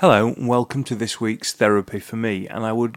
Hello, 0.00 0.34
welcome 0.38 0.82
to 0.84 0.94
this 0.94 1.20
week's 1.20 1.52
therapy 1.52 2.00
for 2.00 2.16
me. 2.16 2.48
And 2.48 2.64
I 2.64 2.72
would 2.72 2.96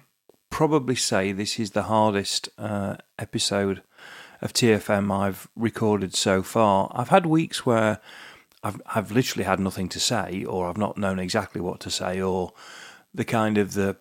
probably 0.49 0.95
say 0.95 1.33
this 1.33 1.59
is 1.59 1.71
the 1.71 1.83
hardest 1.83 2.47
uh, 2.57 2.95
episode 3.19 3.83
of 4.41 4.53
TFM 4.53 5.13
I've 5.13 5.49
recorded 5.53 6.15
so 6.15 6.41
far. 6.41 6.89
I've 6.95 7.09
had 7.09 7.25
weeks 7.25 7.65
where 7.65 7.99
I've 8.63 8.81
I've 8.85 9.11
literally 9.11 9.43
had 9.43 9.59
nothing 9.59 9.89
to 9.89 9.99
say, 9.99 10.45
or 10.45 10.69
I've 10.69 10.77
not 10.77 10.97
known 10.97 11.19
exactly 11.19 11.59
what 11.59 11.81
to 11.81 11.91
say, 11.91 12.21
or 12.21 12.53
the 13.13 13.25
kind 13.25 13.57
of 13.57 13.73
the 13.73 13.97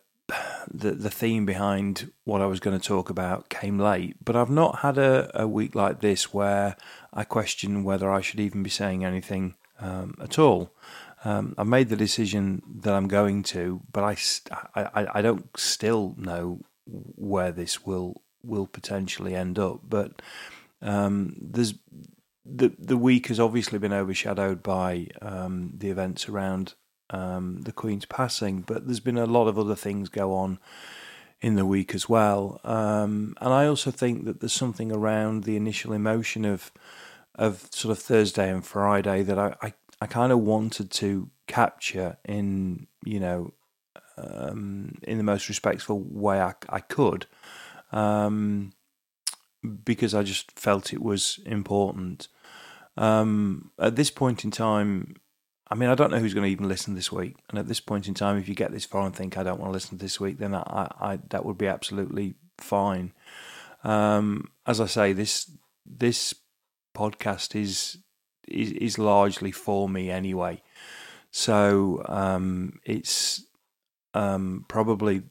the 0.73 0.93
the 0.93 1.11
theme 1.11 1.45
behind 1.45 2.13
what 2.23 2.41
I 2.41 2.47
was 2.47 2.61
going 2.61 2.79
to 2.79 2.89
talk 2.89 3.11
about 3.11 3.49
came 3.49 3.81
late. 3.81 4.25
But 4.25 4.37
I've 4.37 4.49
not 4.49 4.79
had 4.79 4.97
a, 4.97 5.29
a 5.35 5.49
week 5.49 5.75
like 5.75 6.03
this 6.03 6.33
where 6.33 6.77
I 7.13 7.25
question 7.25 7.83
whether 7.83 8.13
I 8.13 8.21
should 8.21 8.39
even 8.39 8.63
be 8.63 8.71
saying 8.71 9.05
anything 9.05 9.57
um, 9.81 10.15
at 10.21 10.39
all. 10.39 10.71
Um, 11.25 11.55
I've 11.57 11.67
made 11.67 11.89
the 11.89 11.97
decision 11.97 12.63
that 12.83 12.95
I'm 12.95 13.09
going 13.09 13.43
to, 13.45 13.81
but 13.93 14.03
I, 14.05 14.17
I, 14.75 15.07
I 15.15 15.23
don't 15.23 15.49
still 15.57 16.15
know 16.17 16.61
where 16.87 17.53
this 17.53 17.87
will 17.87 18.23
will 18.43 18.67
potentially 18.67 19.35
end 19.37 19.59
up. 19.59 19.81
But 19.89 20.21
um, 20.81 21.37
there's 21.41 21.75
the 22.45 22.73
the 22.79 22.97
week 22.97 23.29
has 23.29 23.39
obviously 23.39 23.79
been 23.79 23.93
overshadowed 23.93 24.63
by 24.63 25.09
um, 25.21 25.73
the 25.77 25.91
events 25.91 26.29
around 26.29 26.75
um, 27.11 27.63
the 27.63 27.73
Queen's 27.73 28.07
passing, 28.07 28.63
but 28.63 28.87
there's 28.87 29.01
been 29.01 29.19
a 29.19 29.27
lot 29.27 29.47
of 29.47 29.59
other 29.59 29.77
things 29.77 30.09
go 30.09 30.35
on 30.35 30.59
in 31.41 31.57
the 31.57 31.67
week 31.67 31.95
as 31.95 32.09
well. 32.09 32.61
Um, 32.65 33.37
and 33.41 33.53
I 33.53 33.67
also 33.67 33.91
think 33.91 34.25
that 34.25 34.41
there's 34.41 34.53
something 34.53 34.93
around 34.93 35.45
the 35.45 35.57
initial 35.57 35.93
emotion 35.93 36.45
of 36.45 36.73
of 37.35 37.69
sort 37.71 37.97
of 37.97 38.03
Thursday 38.03 38.51
and 38.51 38.65
Friday 38.65 39.23
that 39.23 39.39
I, 39.39 39.55
I, 39.63 39.73
I 40.03 40.07
kind 40.07 40.33
of 40.33 40.41
wanted 40.41 40.91
to 40.91 41.31
capture 41.47 42.17
in 42.25 42.89
you 43.05 43.21
know 43.21 43.55
um, 44.17 44.99
in 45.05 45.17
the 45.17 45.25
most 45.25 45.49
respectful 45.49 46.01
way 46.01 46.41
I, 46.41 46.55
I 46.69 46.81
could. 46.81 47.27
Um, 47.93 48.73
because 49.85 50.13
I 50.13 50.25
just 50.25 50.59
felt 50.59 50.93
it 50.93 51.03
was 51.03 51.39
important. 51.47 52.27
Um, 52.97 53.71
at 53.79 53.95
this 53.95 54.11
point 54.11 54.45
in 54.45 54.51
time, 54.51 55.15
I 55.71 55.77
mean, 55.77 55.89
I 55.89 55.95
don't 55.95 56.11
know 56.11 56.19
who's 56.19 56.35
going 56.35 56.47
to 56.47 56.51
even 56.51 56.69
listen 56.69 56.97
this 56.97 57.13
week. 57.13 57.37
And 57.49 57.57
at 57.57 57.69
this 57.69 57.79
point 57.79 58.09
in 58.09 58.15
time, 58.15 58.39
if 58.39 58.49
you 58.49 58.57
get 58.57 58.73
this 58.73 58.85
far 58.85 59.07
and 59.07 59.15
think 59.15 59.39
I 59.39 59.45
don't 59.45 59.61
want 59.61 59.69
to 59.69 59.75
listen 59.75 59.99
this 59.99 60.19
week, 60.19 60.39
then 60.39 60.53
I, 60.53 60.91
I 61.01 61.19
that 61.31 61.45
would 61.45 61.59
be 61.59 61.69
absolutely 61.69 62.35
fine. 62.59 63.13
Um, 63.85 64.51
as 64.67 64.81
I 64.81 64.87
say, 64.87 65.13
this 65.13 65.49
this 65.87 66.35
podcast 66.93 67.55
is 67.55 67.99
is, 68.49 68.73
is 68.73 68.99
largely 68.99 69.51
for 69.51 69.89
me 69.89 70.11
anyway. 70.11 70.63
So 71.31 72.03
um, 72.07 72.81
it's 72.85 73.45
um, 74.15 74.65
probably 74.69 75.23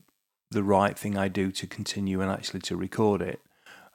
the 0.50 0.64
right 0.64 0.98
thing 0.98 1.17
I 1.17 1.28
do 1.28 1.52
to 1.52 1.67
continue 1.67 2.22
and 2.22 2.32
actually 2.32 2.62
to 2.62 2.76
record 2.76 3.22
it. 3.22 3.39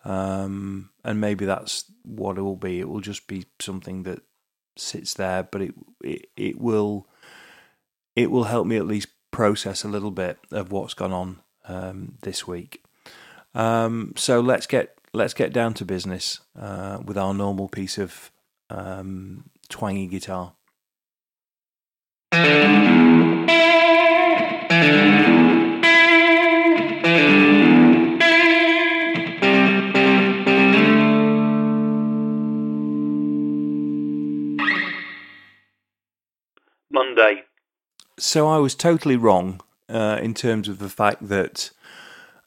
Um, 0.04 0.90
and 1.04 1.20
maybe 1.20 1.44
that's 1.44 1.84
what 2.02 2.38
it 2.38 2.42
will 2.42 2.56
be. 2.56 2.78
It 2.80 2.88
will 2.88 3.00
just 3.00 3.26
be 3.26 3.46
something 3.58 4.04
that 4.04 4.20
sits 4.76 5.14
there, 5.14 5.42
but 5.42 5.62
it 5.62 5.74
it, 6.02 6.26
it 6.36 6.60
will 6.60 7.08
it 8.14 8.30
will 8.30 8.44
help 8.44 8.66
me 8.66 8.76
at 8.76 8.86
least 8.86 9.08
process 9.32 9.84
a 9.84 9.88
little 9.88 10.12
bit 10.12 10.38
of 10.52 10.70
what's 10.70 10.94
gone 10.94 11.12
on 11.12 11.40
um, 11.68 12.18
this 12.22 12.46
week. 12.46 12.82
Um, 13.54 14.12
so 14.16 14.40
let's 14.40 14.66
get 14.66 14.96
let's 15.12 15.34
get 15.34 15.52
down 15.52 15.74
to 15.74 15.84
business 15.84 16.40
uh, 16.58 16.98
with 17.04 17.18
our 17.18 17.34
normal 17.34 17.68
piece 17.68 17.98
of 17.98 18.30
um, 18.70 19.50
twangy 19.68 20.06
guitar. 20.06 20.54
Monday. 36.90 37.44
So 38.18 38.48
I 38.48 38.58
was 38.58 38.74
totally 38.74 39.16
wrong 39.16 39.60
uh, 39.88 40.18
in 40.22 40.34
terms 40.34 40.68
of 40.68 40.78
the 40.78 40.88
fact 40.88 41.28
that 41.28 41.70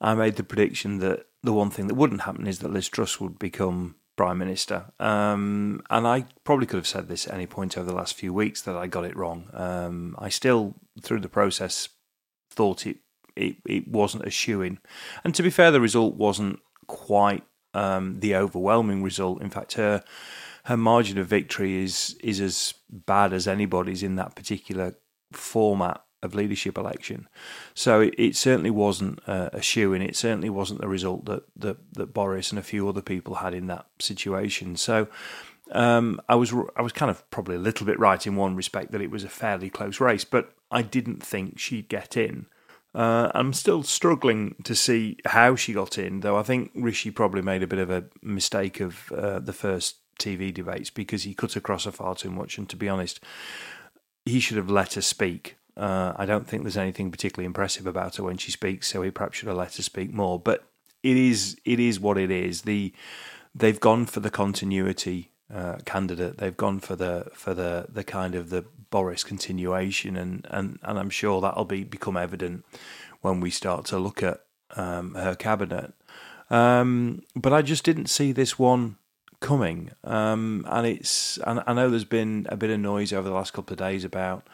I 0.01 0.15
made 0.15 0.35
the 0.35 0.43
prediction 0.43 0.99
that 0.99 1.27
the 1.43 1.53
one 1.53 1.69
thing 1.69 1.87
that 1.87 1.95
wouldn't 1.95 2.21
happen 2.21 2.47
is 2.47 2.59
that 2.59 2.71
Liz 2.71 2.89
Truss 2.89 3.19
would 3.19 3.39
become 3.39 3.95
prime 4.19 4.37
minister. 4.37 4.83
Um, 4.99 5.81
and 5.89 6.05
I 6.05 6.25
probably 6.43 6.65
could 6.65 6.75
have 6.75 6.85
said 6.85 7.07
this 7.07 7.25
at 7.25 7.33
any 7.33 7.47
point 7.47 7.77
over 7.77 7.89
the 7.89 7.95
last 7.95 8.15
few 8.15 8.33
weeks 8.33 8.61
that 8.63 8.75
I 8.75 8.85
got 8.85 9.05
it 9.05 9.15
wrong. 9.15 9.47
Um, 9.53 10.13
I 10.19 10.27
still, 10.27 10.75
through 11.01 11.21
the 11.21 11.29
process, 11.29 11.87
thought 12.51 12.85
it 12.85 12.97
it, 13.37 13.55
it 13.65 13.87
wasn't 13.87 14.25
a 14.25 14.29
shoe 14.29 14.61
in. 14.61 14.79
And 15.23 15.33
to 15.35 15.41
be 15.41 15.49
fair, 15.49 15.71
the 15.71 15.79
result 15.79 16.15
wasn't 16.15 16.59
quite 16.87 17.43
um, 17.73 18.19
the 18.19 18.35
overwhelming 18.35 19.03
result. 19.03 19.41
In 19.41 19.49
fact, 19.49 19.75
her 19.75 20.03
her 20.65 20.75
margin 20.75 21.17
of 21.17 21.27
victory 21.27 21.81
is 21.81 22.17
is 22.21 22.41
as 22.41 22.73
bad 22.89 23.31
as 23.31 23.47
anybody's 23.47 24.03
in 24.03 24.17
that 24.17 24.35
particular 24.35 24.97
format 25.31 26.01
of 26.21 26.35
leadership 26.35 26.77
election. 26.77 27.27
So 27.73 28.01
it, 28.01 28.15
it 28.17 28.35
certainly 28.35 28.71
wasn't 28.71 29.19
a, 29.27 29.61
shoe 29.61 29.93
in. 29.93 30.01
It 30.01 30.15
certainly 30.15 30.49
wasn't 30.49 30.81
the 30.81 30.87
result 30.87 31.25
that, 31.25 31.43
that 31.55 31.77
that 31.93 32.13
Boris 32.13 32.51
and 32.51 32.59
a 32.59 32.63
few 32.63 32.87
other 32.87 33.01
people 33.01 33.35
had 33.35 33.53
in 33.53 33.67
that 33.67 33.85
situation. 33.99 34.75
So 34.75 35.07
um, 35.71 36.21
I 36.27 36.35
was 36.35 36.53
I 36.75 36.81
was 36.81 36.93
kind 36.93 37.09
of 37.09 37.29
probably 37.31 37.55
a 37.55 37.59
little 37.59 37.85
bit 37.85 37.99
right 37.99 38.25
in 38.25 38.35
one 38.35 38.55
respect 38.55 38.91
that 38.91 39.01
it 39.01 39.11
was 39.11 39.23
a 39.23 39.29
fairly 39.29 39.69
close 39.69 39.99
race, 39.99 40.25
but 40.25 40.53
I 40.71 40.81
didn't 40.81 41.23
think 41.23 41.59
she'd 41.59 41.89
get 41.89 42.17
in. 42.17 42.47
Uh, 42.93 43.29
I'm 43.35 43.53
still 43.53 43.83
struggling 43.83 44.55
to 44.63 44.73
see 44.73 45.17
how 45.25 45.55
she 45.55 45.73
got 45.73 45.97
in, 45.99 46.21
though 46.21 46.37
I 46.37 46.43
think 46.43 46.71
Rishi 46.73 47.11
probably 47.11 47.43
made 47.43 47.61
a 47.61 47.67
bit 47.67 47.79
of 47.79 47.91
a 47.91 48.05
mistake 48.23 48.79
of 48.79 49.11
uh, 49.11 49.39
the 49.39 49.53
first 49.53 49.97
TV 50.19 50.51
debates 50.53 50.89
because 50.89 51.23
he 51.23 51.35
cut 51.35 51.55
across 51.55 51.85
her 51.85 51.91
far 51.91 52.15
too 52.15 52.31
much. 52.31 52.57
And 52.57 52.67
to 52.69 52.75
be 52.75 52.89
honest, 52.89 53.19
he 54.25 54.39
should 54.39 54.57
have 54.57 54.71
let 54.71 54.95
her 54.95 55.01
speak. 55.01 55.55
Uh, 55.79 56.13
I 56.17 56.25
don't 56.25 56.45
think 56.45 56.63
there's 56.63 56.77
anything 56.77 57.09
particularly 57.09 57.45
impressive 57.45 57.87
about 57.87 58.17
her 58.17 58.23
when 58.23 58.37
she 58.37 58.51
speaks, 58.51 58.87
so 58.87 59.01
he 59.01 59.11
perhaps 59.11 59.37
should 59.37 59.47
have 59.47 59.57
let 59.57 59.77
her 59.77 59.83
speak 59.83 60.13
more. 60.13 60.37
But 60.37 60.65
it 61.03 61.15
is 61.15 61.57
it 61.63 61.79
is 61.79 61.99
what 61.99 62.17
it 62.17 62.29
is. 62.29 62.63
The 62.63 62.93
they've 63.55 63.79
gone 63.79 64.05
for 64.05 64.19
the 64.19 64.29
continuity 64.29 65.31
uh, 65.53 65.77
candidate. 65.85 66.37
They've 66.37 66.57
gone 66.57 66.79
for 66.79 66.95
the 66.95 67.29
for 67.33 67.53
the 67.53 67.87
the 67.89 68.03
kind 68.03 68.35
of 68.35 68.49
the 68.49 68.65
Boris 68.89 69.23
continuation, 69.23 70.17
and 70.17 70.45
and 70.49 70.79
and 70.83 70.99
I'm 70.99 71.09
sure 71.09 71.39
that'll 71.39 71.65
be 71.65 71.83
become 71.83 72.17
evident 72.17 72.65
when 73.21 73.39
we 73.39 73.49
start 73.49 73.85
to 73.85 73.97
look 73.97 74.21
at 74.21 74.41
um, 74.75 75.15
her 75.15 75.35
cabinet. 75.35 75.93
Um, 76.49 77.21
but 77.35 77.53
I 77.53 77.61
just 77.61 77.83
didn't 77.83 78.07
see 78.07 78.31
this 78.31 78.57
one 78.59 78.97
coming. 79.39 79.91
Um, 80.03 80.65
and 80.67 80.85
it's 80.85 81.39
I 81.45 81.73
know 81.73 81.89
there's 81.89 82.03
been 82.03 82.45
a 82.49 82.57
bit 82.57 82.69
of 82.69 82.79
noise 82.79 83.13
over 83.13 83.27
the 83.27 83.35
last 83.35 83.53
couple 83.53 83.73
of 83.73 83.79
days 83.79 84.03
about 84.03 84.47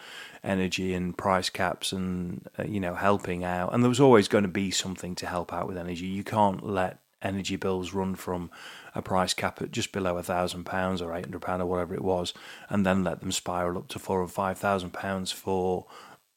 energy 0.44 0.94
and 0.94 1.18
price 1.18 1.50
caps 1.50 1.92
and 1.92 2.48
uh, 2.60 2.64
you 2.64 2.80
know 2.80 2.96
helping 2.96 3.44
out. 3.44 3.74
And 3.74 3.84
there 3.84 3.90
was 3.90 4.00
always 4.00 4.28
going 4.28 4.44
to 4.44 4.50
be 4.50 4.72
something 4.72 5.16
to 5.16 5.28
help 5.28 5.54
out 5.54 5.68
with 5.68 5.78
energy. 5.78 6.06
You 6.06 6.24
can't 6.24 6.66
let 6.66 7.00
energy 7.22 7.56
bills 7.56 7.94
run 7.94 8.14
from 8.16 8.52
a 8.94 9.02
price 9.02 9.34
cap 9.34 9.62
at 9.62 9.72
just 9.72 9.92
below 9.92 10.18
a 10.18 10.24
thousand 10.24 10.66
pounds 10.66 11.02
or 11.02 11.14
eight 11.16 11.26
hundred 11.26 11.42
pound 11.42 11.62
or 11.62 11.66
whatever 11.66 11.96
it 11.96 12.04
was, 12.04 12.34
and 12.70 12.86
then 12.86 13.04
let 13.04 13.20
them 13.20 13.32
spiral 13.32 13.78
up 13.78 13.88
to 13.90 14.00
four 14.00 14.22
or 14.22 14.28
five 14.28 14.58
thousand 14.58 14.92
pounds 14.92 15.32
for 15.32 15.86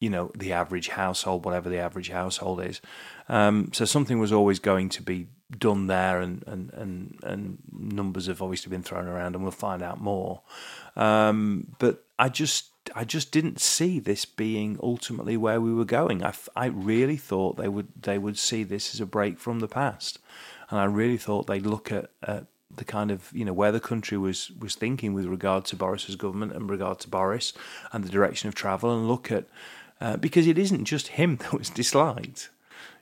you 0.00 0.08
know 0.08 0.30
the 0.36 0.52
average 0.52 0.88
household, 0.88 1.44
whatever 1.44 1.68
the 1.68 1.78
average 1.78 2.10
household 2.10 2.62
is. 2.62 2.80
Um, 3.28 3.70
so 3.72 3.84
something 3.84 4.18
was 4.18 4.32
always 4.32 4.58
going 4.58 4.88
to 4.90 5.02
be 5.02 5.28
done 5.56 5.86
there, 5.86 6.20
and, 6.20 6.44
and, 6.46 6.72
and, 6.74 7.18
and 7.22 7.58
numbers 7.72 8.26
have 8.26 8.42
obviously 8.42 8.70
been 8.70 8.82
thrown 8.82 9.06
around, 9.06 9.34
and 9.34 9.42
we'll 9.42 9.52
find 9.52 9.82
out 9.82 10.00
more. 10.00 10.42
Um, 10.96 11.68
but 11.78 12.04
I 12.18 12.28
just 12.28 12.70
I 12.94 13.04
just 13.04 13.32
didn't 13.32 13.60
see 13.60 13.98
this 13.98 14.24
being 14.24 14.78
ultimately 14.82 15.36
where 15.36 15.60
we 15.60 15.72
were 15.72 15.84
going. 15.84 16.24
I, 16.24 16.34
I 16.56 16.66
really 16.66 17.16
thought 17.16 17.56
they 17.56 17.68
would 17.68 17.88
they 18.00 18.18
would 18.18 18.38
see 18.38 18.62
this 18.62 18.94
as 18.94 19.00
a 19.00 19.06
break 19.06 19.38
from 19.38 19.60
the 19.60 19.68
past, 19.68 20.18
and 20.70 20.78
I 20.78 20.84
really 20.84 21.16
thought 21.16 21.46
they'd 21.46 21.66
look 21.66 21.92
at, 21.92 22.10
at 22.22 22.46
the 22.74 22.84
kind 22.84 23.10
of 23.10 23.30
you 23.32 23.44
know 23.44 23.52
where 23.52 23.72
the 23.72 23.80
country 23.80 24.18
was 24.18 24.50
was 24.50 24.74
thinking 24.74 25.14
with 25.14 25.26
regard 25.26 25.64
to 25.66 25.76
Boris's 25.76 26.16
government 26.16 26.52
and 26.52 26.68
regard 26.68 26.98
to 27.00 27.08
Boris 27.08 27.52
and 27.92 28.04
the 28.04 28.10
direction 28.10 28.48
of 28.48 28.54
travel, 28.54 28.94
and 28.96 29.08
look 29.08 29.30
at 29.30 29.46
uh, 30.00 30.16
because 30.16 30.46
it 30.46 30.58
isn't 30.58 30.84
just 30.84 31.08
him 31.08 31.36
that 31.40 31.52
was 31.52 31.70
disliked 31.70 32.50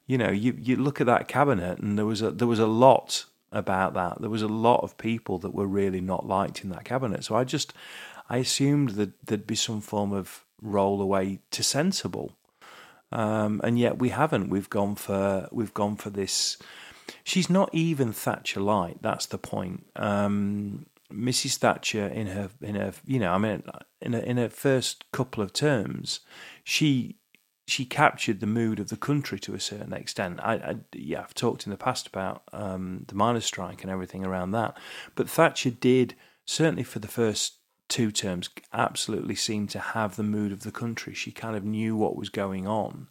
you 0.06 0.16
know, 0.16 0.30
you, 0.30 0.56
you 0.58 0.76
look 0.76 1.00
at 1.00 1.06
that 1.06 1.28
cabinet, 1.28 1.78
and 1.78 1.98
there 1.98 2.06
was 2.06 2.22
a 2.22 2.30
there 2.30 2.46
was 2.46 2.60
a 2.60 2.66
lot 2.66 3.24
about 3.52 3.94
that. 3.94 4.20
There 4.20 4.30
was 4.30 4.42
a 4.42 4.48
lot 4.48 4.82
of 4.82 4.96
people 4.98 5.38
that 5.38 5.54
were 5.54 5.66
really 5.66 6.00
not 6.00 6.26
liked 6.26 6.62
in 6.62 6.70
that 6.70 6.84
cabinet. 6.84 7.24
So 7.24 7.34
I 7.34 7.44
just 7.44 7.72
I 8.28 8.38
assumed 8.38 8.90
that 8.90 9.26
there'd 9.26 9.46
be 9.46 9.56
some 9.56 9.80
form 9.80 10.12
of 10.12 10.44
roll 10.62 11.02
away 11.02 11.40
to 11.50 11.62
sensible, 11.62 12.32
um, 13.10 13.60
and 13.64 13.78
yet 13.78 13.98
we 13.98 14.10
haven't. 14.10 14.48
We've 14.48 14.70
gone 14.70 14.94
for 14.94 15.48
we've 15.50 15.74
gone 15.74 15.96
for 15.96 16.10
this. 16.10 16.56
She's 17.24 17.50
not 17.50 17.70
even 17.72 18.12
Thatcher 18.12 18.60
light. 18.60 18.98
That's 19.00 19.26
the 19.26 19.38
point. 19.38 19.86
Um, 19.96 20.86
Mrs. 21.12 21.56
Thatcher 21.56 22.06
in 22.06 22.28
her 22.28 22.50
in 22.60 22.76
her 22.76 22.92
you 23.04 23.18
know 23.18 23.32
I 23.32 23.38
mean 23.38 23.62
in 24.00 24.14
in 24.14 24.36
her 24.36 24.48
first 24.48 25.04
couple 25.10 25.42
of 25.42 25.52
terms, 25.52 26.20
she 26.62 27.16
she 27.66 27.84
captured 27.84 28.40
the 28.40 28.46
mood 28.46 28.78
of 28.78 28.88
the 28.88 28.96
country 28.96 29.38
to 29.40 29.54
a 29.54 29.60
certain 29.60 29.92
extent. 29.92 30.38
I, 30.42 30.54
I 30.54 30.76
yeah, 30.92 31.20
I've 31.20 31.34
talked 31.34 31.66
in 31.66 31.70
the 31.70 31.76
past 31.76 32.06
about 32.06 32.42
um, 32.52 33.04
the 33.08 33.14
miners' 33.14 33.44
strike 33.44 33.82
and 33.82 33.90
everything 33.90 34.24
around 34.24 34.52
that, 34.52 34.76
but 35.14 35.28
Thatcher 35.28 35.70
did 35.70 36.14
certainly 36.44 36.84
for 36.84 37.00
the 37.00 37.08
first 37.08 37.54
two 37.88 38.10
terms 38.10 38.48
absolutely 38.72 39.34
seem 39.34 39.66
to 39.68 39.78
have 39.78 40.16
the 40.16 40.22
mood 40.22 40.52
of 40.52 40.62
the 40.62 40.72
country. 40.72 41.14
She 41.14 41.32
kind 41.32 41.56
of 41.56 41.64
knew 41.64 41.96
what 41.96 42.16
was 42.16 42.28
going 42.28 42.66
on, 42.68 43.08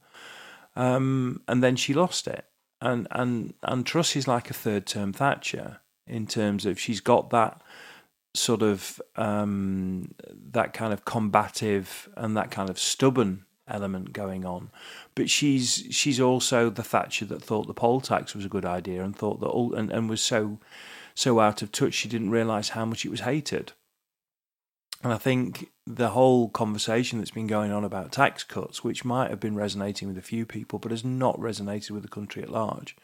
um, 0.75 1.41
and 1.47 1.61
then 1.61 1.75
she 1.75 1.93
lost 1.93 2.27
it. 2.27 2.45
And 2.81 3.07
and 3.11 3.53
and 3.61 3.85
Truss 3.85 4.15
is 4.15 4.27
like 4.27 4.49
a 4.49 4.53
third 4.53 4.85
term 4.85 5.11
Thatcher 5.11 5.81
in 6.07 6.27
terms 6.27 6.65
of 6.65 6.79
she's 6.79 7.01
got 7.01 7.29
that 7.31 7.61
sort 8.33 8.61
of 8.61 9.01
um, 9.15 10.13
that 10.51 10.73
kind 10.73 10.93
of 10.93 11.03
combative 11.03 12.07
and 12.15 12.37
that 12.37 12.51
kind 12.51 12.69
of 12.69 12.79
stubborn 12.79 13.44
element 13.67 14.13
going 14.13 14.45
on. 14.45 14.69
But 15.15 15.29
she's 15.29 15.87
she's 15.91 16.19
also 16.19 16.69
the 16.69 16.83
Thatcher 16.83 17.25
that 17.25 17.41
thought 17.41 17.67
the 17.67 17.73
poll 17.73 18.01
tax 18.01 18.35
was 18.35 18.45
a 18.45 18.49
good 18.49 18.65
idea 18.65 19.03
and 19.03 19.15
thought 19.15 19.39
that 19.39 19.47
all 19.47 19.73
and, 19.73 19.91
and 19.91 20.09
was 20.09 20.21
so 20.21 20.59
so 21.13 21.39
out 21.39 21.61
of 21.61 21.71
touch 21.71 21.93
she 21.93 22.09
didn't 22.09 22.29
realise 22.29 22.69
how 22.69 22.85
much 22.85 23.05
it 23.05 23.09
was 23.09 23.21
hated. 23.21 23.73
And 25.03 25.13
I 25.13 25.17
think 25.17 25.71
the 25.85 26.09
whole 26.09 26.49
conversation 26.49 27.19
that's 27.19 27.31
been 27.31 27.47
going 27.47 27.71
on 27.71 27.83
about 27.83 28.11
tax 28.11 28.43
cuts, 28.43 28.83
which 28.83 29.05
might 29.05 29.29
have 29.29 29.39
been 29.39 29.55
resonating 29.55 30.07
with 30.07 30.17
a 30.17 30.21
few 30.21 30.47
people, 30.47 30.79
but 30.79 30.89
has 30.89 31.05
not 31.05 31.39
resonated 31.39 31.91
with 31.91 32.01
the 32.01 32.09
country 32.09 32.41
at 32.41 32.49
large, 32.49 32.95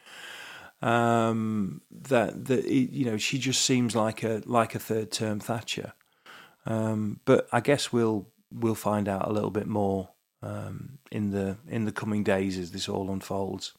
um, 0.81 1.81
that 1.92 2.46
that 2.46 2.66
you 2.66 3.06
know 3.06 3.18
she 3.18 3.38
just 3.38 3.62
seems 3.62 3.96
like 3.96 4.24
a 4.24 4.42
like 4.46 4.74
a 4.74 4.80
third 4.80 5.12
term 5.12 5.40
Thatcher. 5.40 5.94
Um, 6.66 7.19
but 7.25 7.48
I 7.52 7.60
guess 7.60 7.94
we'll 7.94 8.28
we'll 8.52 8.75
find 8.75 9.08
out 9.08 9.28
a 9.28 9.34
little 9.34 9.52
bit 9.52 9.68
more 9.68 10.10
um, 10.44 10.98
in 11.12 11.32
the 11.32 11.58
in 11.68 11.86
the 11.86 11.92
coming 11.92 12.24
days 12.24 12.58
as 12.58 12.72
this 12.72 12.90
all 12.90 13.12
unfolds. 13.12 13.74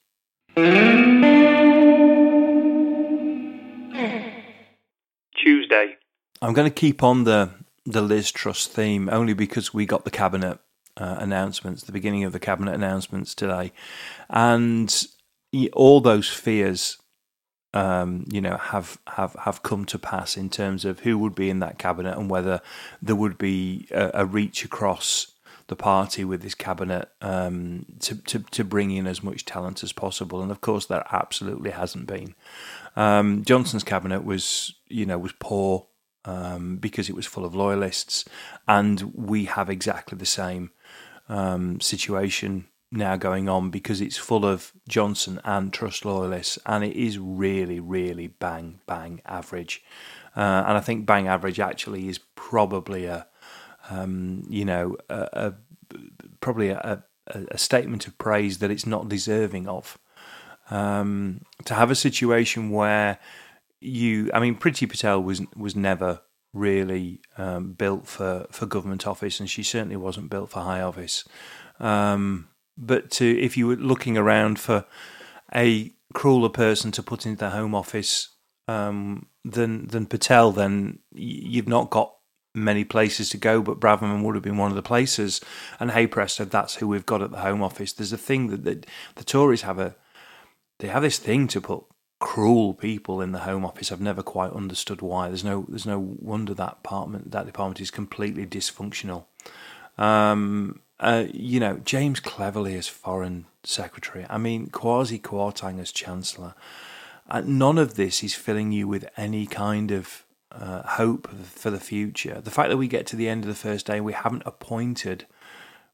Tuesday. 5.34 5.96
I'm 6.40 6.52
going 6.52 6.70
to 6.70 6.74
keep 6.74 7.02
on 7.02 7.24
the 7.24 7.50
the 7.84 8.02
Liz 8.02 8.30
Truss 8.30 8.66
theme 8.66 9.08
only 9.08 9.34
because 9.34 9.74
we 9.74 9.86
got 9.86 10.04
the 10.04 10.10
cabinet 10.10 10.58
uh, 10.96 11.16
announcements, 11.18 11.82
the 11.82 11.92
beginning 11.92 12.24
of 12.24 12.32
the 12.32 12.38
cabinet 12.38 12.74
announcements 12.74 13.34
today, 13.34 13.72
and 14.30 15.06
all 15.72 16.00
those 16.00 16.28
fears, 16.28 16.98
um, 17.74 18.24
you 18.30 18.40
know, 18.40 18.56
have 18.56 18.98
have 19.08 19.34
have 19.40 19.62
come 19.62 19.84
to 19.86 19.98
pass 19.98 20.36
in 20.36 20.48
terms 20.50 20.84
of 20.84 21.00
who 21.00 21.18
would 21.18 21.34
be 21.34 21.50
in 21.50 21.58
that 21.60 21.78
cabinet 21.78 22.16
and 22.16 22.30
whether 22.30 22.60
there 23.00 23.16
would 23.16 23.38
be 23.38 23.88
a, 23.90 24.10
a 24.14 24.26
reach 24.26 24.64
across 24.64 25.31
the 25.72 25.76
party 25.76 26.22
with 26.22 26.42
this 26.42 26.54
cabinet 26.54 27.08
um, 27.22 27.86
to, 28.00 28.14
to 28.24 28.40
to 28.50 28.62
bring 28.62 28.90
in 28.90 29.06
as 29.06 29.22
much 29.22 29.46
talent 29.46 29.82
as 29.82 29.90
possible, 29.90 30.42
and 30.42 30.50
of 30.50 30.60
course 30.60 30.84
there 30.84 31.06
absolutely 31.10 31.70
hasn't 31.70 32.06
been. 32.06 32.34
Um, 32.94 33.42
Johnson's 33.42 33.82
cabinet 33.82 34.22
was, 34.22 34.74
you 34.88 35.06
know, 35.06 35.16
was 35.16 35.32
poor 35.40 35.86
um, 36.26 36.76
because 36.76 37.08
it 37.08 37.16
was 37.16 37.24
full 37.24 37.46
of 37.46 37.54
loyalists, 37.54 38.26
and 38.68 39.14
we 39.14 39.46
have 39.46 39.70
exactly 39.70 40.18
the 40.18 40.26
same 40.26 40.72
um, 41.30 41.80
situation 41.80 42.66
now 42.90 43.16
going 43.16 43.48
on 43.48 43.70
because 43.70 44.02
it's 44.02 44.18
full 44.18 44.44
of 44.44 44.72
Johnson 44.86 45.40
and 45.42 45.72
Truss 45.72 46.04
loyalists, 46.04 46.58
and 46.66 46.84
it 46.84 46.94
is 46.94 47.18
really, 47.18 47.80
really 47.80 48.26
bang 48.26 48.80
bang 48.86 49.22
average. 49.24 49.82
Uh, 50.36 50.64
and 50.66 50.76
I 50.76 50.80
think 50.80 51.06
bang 51.06 51.28
average 51.28 51.58
actually 51.58 52.10
is 52.10 52.18
probably 52.34 53.06
a, 53.06 53.26
um, 53.90 54.44
you 54.48 54.64
know, 54.64 54.96
a, 55.08 55.28
a 55.32 55.54
probably 56.40 56.70
a, 56.70 57.02
a, 57.26 57.58
statement 57.58 58.06
of 58.06 58.16
praise 58.18 58.58
that 58.58 58.70
it's 58.70 58.86
not 58.86 59.08
deserving 59.08 59.68
of. 59.68 59.98
Um, 60.70 61.42
to 61.64 61.74
have 61.74 61.90
a 61.90 61.94
situation 61.94 62.70
where 62.70 63.18
you, 63.80 64.30
I 64.32 64.40
mean, 64.40 64.56
Priti 64.56 64.88
Patel 64.88 65.22
was 65.22 65.42
was 65.56 65.74
never 65.74 66.20
really 66.52 67.20
um, 67.38 67.72
built 67.72 68.06
for, 68.06 68.46
for 68.50 68.66
government 68.66 69.06
office, 69.06 69.40
and 69.40 69.48
she 69.48 69.62
certainly 69.62 69.96
wasn't 69.96 70.30
built 70.30 70.50
for 70.50 70.60
high 70.60 70.80
office. 70.80 71.24
Um, 71.80 72.48
but 72.76 73.10
to 73.12 73.38
if 73.40 73.56
you 73.56 73.66
were 73.66 73.76
looking 73.76 74.16
around 74.16 74.58
for 74.58 74.84
a 75.54 75.92
crueler 76.14 76.48
person 76.48 76.92
to 76.92 77.02
put 77.02 77.26
into 77.26 77.38
the 77.38 77.50
Home 77.50 77.74
Office 77.74 78.28
um, 78.68 79.26
than 79.44 79.88
than 79.88 80.06
Patel, 80.06 80.52
then 80.52 81.00
you've 81.12 81.68
not 81.68 81.90
got 81.90 82.14
many 82.54 82.84
places 82.84 83.30
to 83.30 83.38
go. 83.38 83.62
But 83.62 83.80
Braverman 83.80 84.22
would 84.22 84.34
have 84.34 84.44
been 84.44 84.58
one 84.58 84.70
of 84.70 84.76
the 84.76 84.82
places, 84.82 85.40
and 85.80 85.90
hey 85.92 86.08
said, 86.26 86.50
that's 86.50 86.76
who 86.76 86.88
we've 86.88 87.06
got 87.06 87.22
at 87.22 87.30
the 87.30 87.40
Home 87.40 87.62
Office. 87.62 87.92
There's 87.92 88.12
a 88.12 88.18
thing 88.18 88.48
that, 88.48 88.64
that 88.64 88.86
the 89.16 89.24
Tories 89.24 89.62
have 89.62 89.78
a 89.78 89.94
they 90.78 90.88
have 90.88 91.02
this 91.02 91.18
thing 91.18 91.46
to 91.48 91.60
put 91.60 91.84
cruel 92.18 92.74
people 92.74 93.20
in 93.20 93.32
the 93.32 93.40
Home 93.40 93.64
Office. 93.64 93.90
I've 93.90 94.00
never 94.00 94.22
quite 94.22 94.52
understood 94.52 95.02
why. 95.02 95.28
There's 95.28 95.44
no 95.44 95.66
there's 95.68 95.86
no 95.86 95.98
wonder 95.98 96.54
that 96.54 96.82
department 96.82 97.30
that 97.30 97.46
department 97.46 97.80
is 97.80 97.90
completely 97.90 98.46
dysfunctional. 98.46 99.24
Um, 99.98 100.80
uh, 101.00 101.24
you 101.32 101.58
know, 101.58 101.78
James 101.84 102.20
Cleverly 102.20 102.76
as 102.76 102.86
Foreign 102.86 103.46
Secretary. 103.64 104.24
I 104.30 104.38
mean, 104.38 104.68
Kwasi 104.68 105.20
Kwarteng 105.20 105.80
as 105.80 105.90
Chancellor. 105.90 106.54
Uh, 107.28 107.42
none 107.44 107.78
of 107.78 107.94
this 107.94 108.22
is 108.22 108.34
filling 108.34 108.72
you 108.72 108.86
with 108.86 109.08
any 109.16 109.46
kind 109.46 109.90
of 109.90 110.24
uh, 110.52 110.82
hope 110.86 111.28
for 111.44 111.70
the 111.70 111.80
future. 111.80 112.40
The 112.40 112.50
fact 112.50 112.68
that 112.70 112.76
we 112.76 112.88
get 112.88 113.06
to 113.08 113.16
the 113.16 113.28
end 113.28 113.44
of 113.44 113.48
the 113.48 113.54
first 113.54 113.86
day, 113.86 114.00
we 114.00 114.12
haven't 114.12 114.42
appointed, 114.46 115.26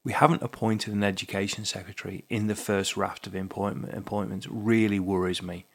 we 0.03 0.13
haven't 0.13 0.43
appointed 0.43 0.93
an 0.93 1.03
education 1.03 1.65
secretary 1.65 2.25
in 2.29 2.47
the 2.47 2.55
first 2.55 2.97
raft 2.97 3.27
of 3.27 3.35
appointment, 3.35 3.93
appointments 3.93 4.47
really 4.49 4.99
worries 4.99 5.41
me. 5.41 5.65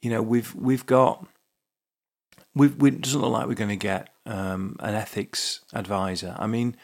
You 0.00 0.10
know, 0.10 0.22
we've 0.22 0.54
we've 0.54 0.86
got. 0.86 1.26
We've, 2.52 2.74
we, 2.82 2.88
it 2.88 3.02
doesn't 3.02 3.20
look 3.20 3.30
like 3.30 3.46
we're 3.46 3.54
going 3.54 3.70
to 3.70 3.76
get 3.76 4.08
um, 4.26 4.74
an 4.80 4.94
ethics 4.94 5.60
advisor. 5.72 6.34
I 6.36 6.48
mean, 6.48 6.76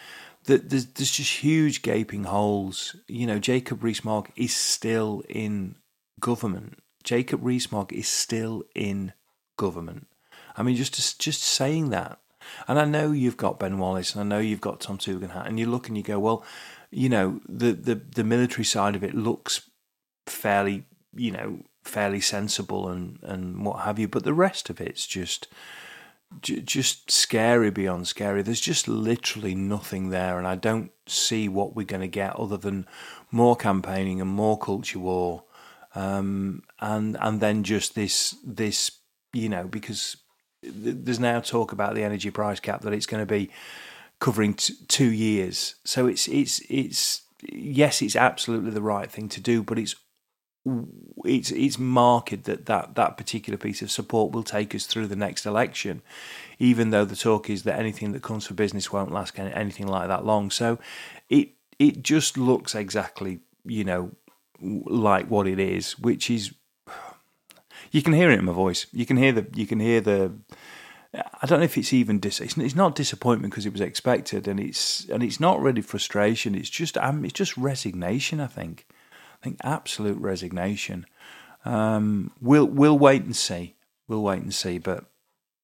there's, 0.45 0.87
there's 0.87 1.11
just 1.11 1.43
huge 1.43 1.83
gaping 1.83 2.23
holes. 2.23 2.95
You 3.09 3.27
know, 3.27 3.41
Jacob 3.41 3.83
Rees-Mogg 3.83 4.31
is 4.37 4.55
still 4.55 5.25
in 5.29 5.75
government. 6.21 6.79
Jacob 7.03 7.41
Rees-Mogg 7.43 7.93
is 7.93 8.07
still 8.07 8.63
in 8.77 9.13
government. 9.57 10.07
I 10.57 10.63
mean, 10.63 10.77
just 10.77 11.21
just 11.21 11.43
saying 11.43 11.91
that, 11.91 12.19
and 12.67 12.79
I 12.79 12.85
know 12.85 13.13
you've 13.13 13.37
got 13.37 13.59
Ben 13.59 13.79
Wallace, 13.79 14.15
and 14.15 14.21
I 14.21 14.37
know 14.37 14.41
you've 14.41 14.61
got 14.61 14.81
Tom 14.81 14.99
Tugendhat, 14.99 15.47
and 15.47 15.59
you 15.59 15.67
look 15.67 15.89
and 15.89 15.97
you 15.97 16.03
go, 16.03 16.19
well, 16.19 16.45
you 16.91 17.09
know, 17.09 17.41
the 17.49 17.73
the 17.73 17.95
the 17.95 18.25
military 18.25 18.65
side 18.65 18.97
of 18.97 19.05
it 19.05 19.15
looks 19.15 19.69
fairly, 20.27 20.85
you 21.15 21.31
know, 21.31 21.61
fairly 21.85 22.21
sensible 22.21 22.89
and 22.89 23.19
and 23.23 23.65
what 23.65 23.81
have 23.81 23.99
you, 23.99 24.09
but 24.09 24.25
the 24.25 24.35
rest 24.35 24.71
of 24.71 24.81
it's 24.81 25.07
just 25.07 25.49
just 26.41 27.11
scary 27.11 27.71
beyond 27.71 28.09
scary. 28.09 28.43
There's 28.43 28.61
just 28.61 28.89
literally 28.89 29.55
nothing 29.55 30.11
there, 30.11 30.39
and 30.39 30.47
I 30.47 30.57
don't 30.57 30.91
see 31.07 31.49
what 31.49 31.77
we're 31.77 31.87
going 31.87 32.01
to 32.01 32.09
get 32.09 32.37
other 32.37 32.57
than 32.57 32.87
more 33.31 33.57
campaigning 33.57 34.21
and 34.21 34.31
more 34.31 34.59
culture 34.59 34.99
war, 34.99 35.45
um, 35.95 36.63
and 36.81 37.17
and 37.21 37.41
then 37.41 37.63
just 37.63 37.95
this 37.95 38.37
this 38.45 38.91
you 39.33 39.49
know 39.49 39.65
because 39.69 40.17
there's 40.67 41.21
now 41.21 41.41
talk 41.41 41.73
about 41.73 41.95
the 41.95 42.03
energy 42.03 42.31
price 42.31 42.61
cap 42.61 42.83
that 42.83 42.93
it's 42.93 43.07
going 43.07 43.23
to 43.23 43.27
be 43.27 43.51
covering 44.19 44.55
t- 44.55 44.75
two 44.89 45.11
years. 45.11 45.77
So 45.85 46.07
it's 46.07 46.29
it's 46.29 46.61
it's 46.69 47.23
yes, 47.43 48.03
it's 48.03 48.17
absolutely 48.17 48.71
the 48.71 48.83
right 48.83 49.11
thing 49.11 49.29
to 49.31 49.41
do, 49.41 49.63
but 49.63 49.79
it's 49.79 49.95
it's 51.25 51.51
it's 51.53 51.79
marked 51.79 52.45
that, 52.45 52.67
that 52.67 52.95
that 52.97 53.17
particular 53.17 53.57
piece 53.57 53.83
of 53.83 53.91
support 53.91 54.33
will 54.33 54.43
take 54.43 54.75
us 54.75 54.87
through 54.87 55.07
the 55.07 55.17
next 55.17 55.47
election, 55.47 56.03
even 56.59 56.91
though 56.91 57.05
the 57.05 57.17
talk 57.17 57.49
is 57.49 57.63
that 57.63 57.79
anything 57.79 58.13
that 58.13 58.23
comes 58.23 58.47
for 58.47 58.55
business 58.55 58.93
won't 58.93 59.13
last 59.13 59.39
anything 59.39 59.87
like 59.87 60.09
that 60.09 60.25
long. 60.25 60.51
So 60.51 60.79
it 61.29 61.51
it 61.79 62.03
just 62.03 62.37
looks 62.37 62.75
exactly 62.75 63.41
you 63.65 63.85
know 63.85 64.11
like 64.61 65.29
what 65.29 65.47
it 65.47 65.61
is, 65.61 65.99
which 65.99 66.31
is 66.31 66.53
you 67.91 68.03
can 68.03 68.13
hear 68.13 68.31
it 68.31 68.39
in 68.39 68.45
my 68.45 68.53
voice. 68.53 68.87
You 68.93 69.07
can 69.07 69.17
hear 69.17 69.33
the 69.33 69.47
you 69.55 69.67
can 69.67 69.81
hear 69.81 70.01
the. 70.01 70.33
I 71.15 71.47
don't 71.47 71.61
know 71.61 71.65
if 71.65 71.79
it's 71.79 71.93
even 71.93 72.21
dis. 72.21 72.41
It's, 72.41 72.77
not 72.77 72.95
disappointment 72.95 73.53
because 73.53 73.65
it 73.65 73.73
was 73.73 73.81
expected, 73.81 74.47
and 74.47 74.61
it's 74.61 75.09
and 75.09 75.23
it's 75.23 75.41
not 75.41 75.61
really 75.61 75.81
frustration. 75.81 76.55
It's 76.55 76.69
just 76.69 76.99
um, 76.99 77.25
it's 77.25 77.33
just 77.33 77.57
resignation. 77.57 78.41
I 78.41 78.49
think 78.49 78.87
I 79.41 79.45
think 79.45 79.59
absolute 79.63 80.19
resignation. 80.19 81.07
Um, 81.65 82.33
we'll 82.41 82.67
we'll 82.67 82.99
wait 82.99 83.25
and 83.25 83.35
see. 83.35 83.77
We'll 84.09 84.23
wait 84.23 84.43
and 84.43 84.55
see. 84.55 84.79
But 84.79 85.05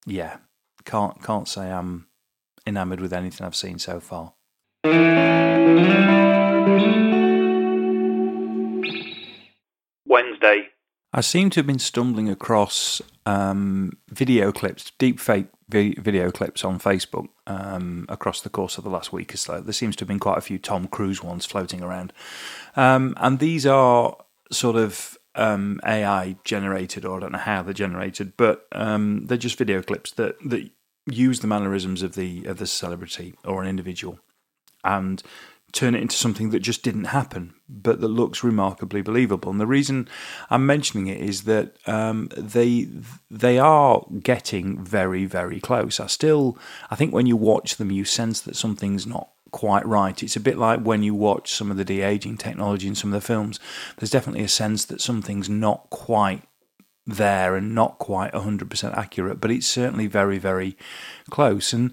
yeah, 0.07 0.39
can't 0.85 1.23
can't 1.23 1.49
say 1.49 1.71
I'm 1.71 2.07
enamoured 2.67 3.01
with 3.01 3.13
anything 3.13 3.47
I've 3.47 3.57
seen 3.57 3.79
so 3.79 4.01
far. 4.01 4.33
Wednesday. 10.07 10.69
I 11.13 11.21
seem 11.21 11.51
to 11.51 11.61
have 11.61 11.67
been 11.67 11.79
stumbling 11.79 12.29
across 12.29 13.03
um, 13.27 13.99
video 14.09 14.51
clips, 14.51 14.93
deep 14.99 15.21
fake 15.21 15.47
video 15.69 16.31
clips 16.31 16.65
on 16.65 16.79
Facebook 16.79 17.29
um, 17.47 18.05
across 18.09 18.43
the 18.43 18.51
course 18.51 18.77
of 18.77 18.85
the 18.85 18.91
last 18.91 19.13
week 19.13 19.33
or 19.33 19.39
so. 19.39 19.61
There 19.61 19.73
seems 19.73 19.97
to 19.97 20.03
have 20.03 20.09
been 20.09 20.19
quite 20.19 20.39
a 20.39 20.43
few 20.43 20.59
Tom 20.59 20.87
Cruise 20.87 21.23
ones 21.23 21.47
floating 21.47 21.83
around, 21.83 22.13
um, 22.77 23.15
and 23.19 23.39
these 23.39 23.67
are 23.67 24.17
sort 24.51 24.77
of 24.77 25.17
um, 25.35 25.81
AI 25.87 26.37
generated, 26.45 27.05
or 27.05 27.17
I 27.17 27.21
don't 27.21 27.33
know 27.33 27.39
how 27.39 27.63
they're 27.63 27.75
generated, 27.75 28.35
but 28.37 28.67
um, 28.73 29.27
they're 29.27 29.39
just 29.39 29.59
video 29.59 29.83
clips 29.83 30.13
that 30.13 30.37
that 30.49 30.71
use 31.07 31.41
the 31.41 31.47
mannerisms 31.47 32.03
of 32.03 32.15
the 32.15 32.45
of 32.45 32.59
the 32.59 32.67
celebrity 32.67 33.35
or 33.45 33.63
an 33.63 33.69
individual, 33.69 34.19
and 34.85 35.23
turn 35.73 35.95
it 35.95 36.03
into 36.03 36.17
something 36.17 36.51
that 36.51 36.61
just 36.61 36.83
didn't 36.83 37.05
happen, 37.05 37.55
but 37.69 38.01
that 38.01 38.09
looks 38.09 38.45
remarkably 38.45 39.01
believable. 39.01 39.51
And 39.51 39.61
the 39.61 39.67
reason 39.67 40.09
I'm 40.51 40.67
mentioning 40.67 41.07
it 41.07 41.21
is 41.21 41.45
that 41.45 41.77
um, 41.87 42.29
they 42.37 42.89
they 43.31 43.59
are 43.59 44.05
getting 44.23 44.85
very 44.85 45.25
very 45.25 45.61
close. 45.61 45.99
I 45.99 46.07
still 46.07 46.59
I 46.91 46.97
think 46.97 47.13
when 47.13 47.27
you 47.27 47.37
watch 47.37 47.77
them, 47.77 47.91
you 47.91 48.05
sense 48.05 48.41
that 48.43 48.57
something's 48.57 49.07
not 49.07 49.31
quite 49.51 49.87
right. 49.87 50.23
It's 50.23 50.37
a 50.37 50.41
bit 50.41 50.59
like 50.59 50.81
when 50.81 51.03
you 51.03 51.15
watch 51.15 51.53
some 51.53 51.71
of 51.71 51.77
the 51.77 51.85
de 51.85 52.03
aging 52.03 52.39
technology 52.39 52.89
in 52.89 52.95
some 52.95 53.13
of 53.13 53.21
the 53.21 53.27
films. 53.27 53.59
There's 53.97 54.11
definitely 54.11 54.45
a 54.45 54.49
sense 54.49 54.85
that 54.87 55.01
something's 55.01 55.49
not 55.49 55.89
quite 55.91 56.43
there 57.07 57.57
and 57.57 57.75
not 57.75 57.99
quite 57.99 58.33
100% 58.33 58.97
accurate, 58.97 59.41
but 59.41 59.51
it's 59.51 59.67
certainly 59.67 60.07
very, 60.07 60.39
very 60.39 60.77
close. 61.31 61.73
And 61.73 61.93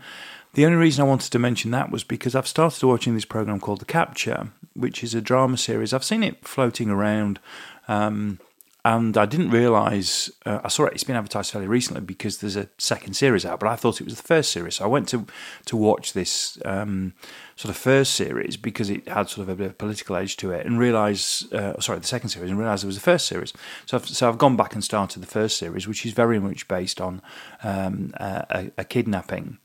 the 0.54 0.66
only 0.66 0.78
reason 0.78 1.04
I 1.04 1.08
wanted 1.08 1.32
to 1.32 1.40
mention 1.40 1.72
that 1.72 1.92
was 1.92 2.04
because 2.04 2.36
I've 2.36 2.48
started 2.48 2.86
watching 2.86 3.14
this 3.14 3.26
program 3.26 3.60
called 3.60 3.80
The 3.80 3.86
Capture, 3.86 4.50
which 4.74 5.04
is 5.04 5.14
a 5.14 5.22
drama 5.22 5.58
series. 5.58 5.94
I've 5.94 6.04
seen 6.04 6.24
it 6.24 6.48
floating 6.48 6.90
around. 6.90 7.40
Um, 7.88 8.40
and 8.86 9.18
I 9.18 9.26
didn't 9.26 9.50
realise 9.52 10.32
uh, 10.46 10.62
I 10.64 10.70
saw 10.70 10.86
it. 10.86 10.94
It's 10.94 11.04
been 11.04 11.18
advertised 11.18 11.52
fairly 11.52 11.68
recently 11.68 12.02
because 12.02 12.38
there's 12.38 12.56
a 12.56 12.70
second 12.78 13.14
series 13.14 13.46
out, 13.46 13.60
but 13.60 13.68
I 13.68 13.76
thought 13.76 14.00
it 14.00 14.06
was 14.06 14.16
the 14.16 14.24
first 14.24 14.54
series. 14.54 14.76
So 14.76 14.86
I 14.86 14.88
went 14.88 15.10
to 15.10 15.26
to 15.66 15.76
watch 15.76 16.14
this 16.14 16.58
um, 16.64 17.14
sort 17.58 17.72
of 17.72 17.78
first 17.78 18.16
series 18.16 18.56
because 18.56 18.90
it 18.90 19.08
had 19.08 19.30
sort 19.30 19.44
of 19.44 19.50
a 19.50 19.56
bit 19.56 19.68
of 19.68 19.78
political 19.78 20.16
edge 20.16 20.38
to 20.38 20.52
it, 20.52 20.66
and 20.66 20.80
realise 20.80 21.52
uh, 21.52 21.80
sorry 21.82 22.00
the 22.00 22.08
second 22.08 22.30
series 22.30 22.50
and 22.50 22.58
realised 22.58 22.86
it 22.86 22.88
was 22.88 22.96
the 22.96 23.02
first 23.02 23.28
series. 23.28 23.52
So 23.86 23.98
I've, 23.98 24.08
so 24.08 24.30
I've 24.30 24.38
gone 24.38 24.56
back 24.56 24.74
and 24.74 24.84
started 24.84 25.22
the 25.22 25.28
first 25.28 25.58
series, 25.58 25.86
which 25.86 26.06
is 26.06 26.14
very 26.14 26.40
much 26.40 26.68
based 26.70 27.02
on 27.02 27.22
um, 27.64 28.14
a, 28.16 28.72
a 28.78 28.86
kidnapping 28.86 29.58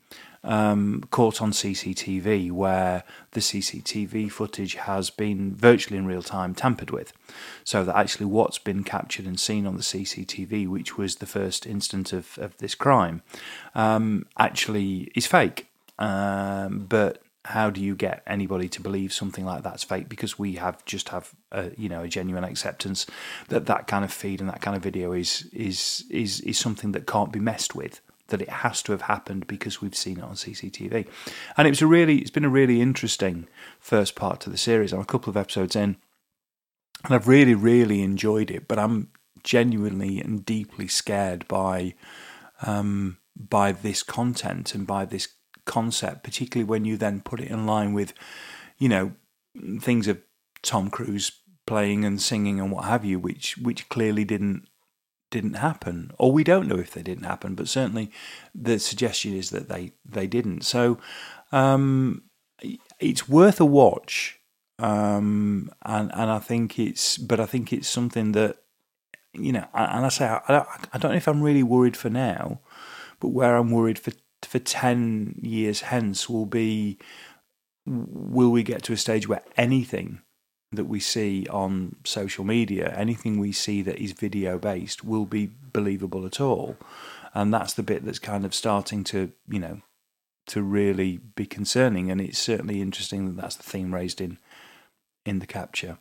um, 0.45 1.05
caught 1.11 1.43
on 1.43 1.51
CCTV, 1.51 2.53
where 2.53 3.03
the 3.33 3.41
CCTV 3.41 4.31
footage 4.31 4.75
has 4.75 5.11
been 5.11 5.55
virtually 5.55 5.99
in 5.99 6.07
real 6.07 6.23
time 6.23 6.55
tampered 6.55 6.91
with. 6.91 7.13
So 7.65 7.85
that 7.85 7.97
actually 7.97 8.27
what's 8.27 8.59
been 8.59 8.85
captured 8.85 9.27
and 9.27 9.41
seen 9.41 9.67
on 9.67 9.77
the 9.77 9.83
CCTV, 9.83 10.69
which 10.69 10.97
was 10.97 11.17
the 11.17 11.27
first 11.27 11.67
instance 11.67 12.13
of, 12.13 12.39
of 12.39 12.57
this 12.59 12.75
crime, 12.75 13.23
um, 13.75 14.27
actually 14.39 15.11
is 15.15 15.27
fake. 15.27 15.69
Um, 15.99 16.87
but 16.89 17.23
how 17.47 17.69
do 17.69 17.81
you 17.81 17.95
get 17.95 18.23
anybody 18.27 18.69
to 18.71 18.81
believe 18.81 19.13
something 19.13 19.45
like 19.45 19.63
that's 19.63 19.85
fake? 19.85 20.09
Because 20.09 20.39
we 20.39 20.55
have 20.55 20.85
just 20.85 21.11
have 21.11 21.35
a, 21.53 21.71
you 21.77 21.89
know 21.89 22.03
a 22.03 22.09
genuine 22.09 22.45
acceptance 22.45 23.07
that 23.49 23.67
that 23.67 23.87
kind 23.87 24.05
of 24.05 24.13
feed 24.13 24.41
and 24.41 24.49
that 24.49 24.63
kind 24.63 24.77
of 24.77 24.83
video 24.83 25.13
is 25.13 25.49
is 25.53 26.05
is 26.11 26.41
is 26.41 26.59
something 26.59 26.93
that 26.93 27.07
can't 27.07 27.33
be 27.33 27.41
messed 27.41 27.75
with 27.75 28.01
that 28.29 28.41
it 28.41 28.49
has 28.49 28.83
to 28.83 28.93
have 28.93 29.03
happened 29.03 29.47
because 29.47 29.81
we've 29.81 29.97
seen 29.97 30.19
it 30.19 30.25
on 30.25 30.35
CCTV. 30.35 31.07
And 31.57 31.67
it 31.67 31.71
was 31.71 31.83
a 31.83 31.87
really, 31.87 32.19
it's 32.19 32.31
been 32.31 32.45
a 32.45 32.51
really 32.51 32.81
interesting 32.81 33.47
first 33.79 34.15
part 34.15 34.41
to 34.41 34.51
the 34.51 34.57
series. 34.57 34.93
I'm 34.93 35.01
a 35.01 35.05
couple 35.05 35.31
of 35.31 35.37
episodes 35.37 35.77
in, 35.77 35.97
and 37.05 37.15
I've 37.15 37.29
really, 37.29 37.55
really 37.55 38.03
enjoyed 38.03 38.51
it. 38.51 38.67
But 38.67 38.79
I'm 38.79 39.09
genuinely 39.43 40.21
and 40.21 40.45
deeply 40.45 40.89
scared 40.89 41.47
by, 41.49 41.95
um, 42.63 43.19
by 43.37 43.73
this 43.73 44.03
content 44.03 44.75
and 44.75 44.87
by 44.87 45.05
this 45.05 45.29
concept, 45.67 46.25
particularly 46.25 46.69
when 46.69 46.85
you 46.85 46.97
then 46.97 47.21
put 47.21 47.41
it 47.41 47.51
in 47.51 47.67
line 47.67 47.93
with, 47.93 48.15
you 48.79 48.89
know, 48.89 49.13
things 49.81 50.09
of 50.09 50.21
Tom 50.63 50.89
Cruise 50.89 51.33
playing 51.67 52.05
and 52.05 52.21
singing 52.21 52.61
and 52.61 52.71
what 52.71 52.85
have 52.85 53.05
you, 53.05 53.19
which 53.19 53.57
which 53.59 53.89
clearly 53.89 54.25
didn't 54.25 54.67
didn't 55.35 55.55
happen, 55.55 56.13
or 56.17 56.31
we 56.31 56.45
don't 56.45 56.69
know 56.69 56.79
if 56.79 56.93
they 56.93 57.03
didn't 57.03 57.25
happen, 57.25 57.57
but 57.57 57.69
certainly 57.69 58.11
the 58.55 58.79
suggestion 58.79 59.35
is 59.35 59.51
that 59.51 59.69
they 59.69 59.93
they 60.05 60.29
didn't. 60.29 60.63
So 60.63 60.99
um, 61.51 62.23
it's 63.01 63.29
worth 63.29 63.61
a 63.61 63.65
watch, 63.65 64.39
um, 64.79 65.71
and 65.83 66.13
and 66.15 66.31
I 66.31 66.39
think 66.39 66.79
it's, 66.79 67.19
but 67.19 67.41
I 67.41 67.47
think 67.47 67.73
it's 67.73 67.89
something 67.89 68.33
that 68.33 68.59
you 69.33 69.53
know, 69.53 69.67
and 69.75 70.07
I 70.07 70.09
say 70.09 70.27
I 70.27 70.41
don't, 70.49 70.69
I 70.93 70.99
don't 70.99 71.11
know 71.11 71.17
if 71.17 71.29
I'm 71.29 71.43
really 71.43 71.65
worried 71.65 71.97
for 71.97 72.11
now, 72.11 72.61
but 73.19 73.31
where 73.31 73.57
I'm 73.57 73.73
worried 73.73 73.99
for 73.99 74.13
for 74.43 74.61
ten 74.61 75.35
years 75.43 75.81
hence 75.81 76.29
will 76.29 76.47
be, 76.47 76.99
will 77.87 78.53
we 78.53 78.63
get 78.63 78.85
to 78.85 78.93
a 78.93 78.97
stage 78.97 79.27
where 79.27 79.43
anything 79.57 80.21
that 80.75 80.85
we 80.85 81.01
see 81.01 81.47
on 81.49 81.97
social 82.05 82.45
media, 82.45 82.95
anything 82.97 83.39
we 83.39 83.53
see 83.53 83.83
that 83.83 83.99
is 83.99 84.13
video 84.13 84.59
based 84.59 85.05
will 85.05 85.27
be 85.27 85.51
believable 85.73 86.27
at 86.27 86.41
all. 86.41 86.77
And 87.35 87.53
that's 87.53 87.75
the 87.75 87.83
bit 87.83 88.05
that's 88.05 88.19
kind 88.19 88.45
of 88.45 88.55
starting 88.55 89.05
to, 89.05 89.33
you 89.49 89.59
know, 89.59 89.83
to 90.47 90.63
really 90.63 91.19
be 91.35 91.47
concerning. 91.47 92.11
And 92.11 92.21
it's 92.21 92.39
certainly 92.39 92.81
interesting 92.81 93.27
that 93.27 93.41
that's 93.41 93.57
the 93.57 93.63
theme 93.63 93.95
raised 93.95 94.21
in 94.21 94.39
in 95.25 95.39
the 95.39 95.47
capture. 95.47 95.99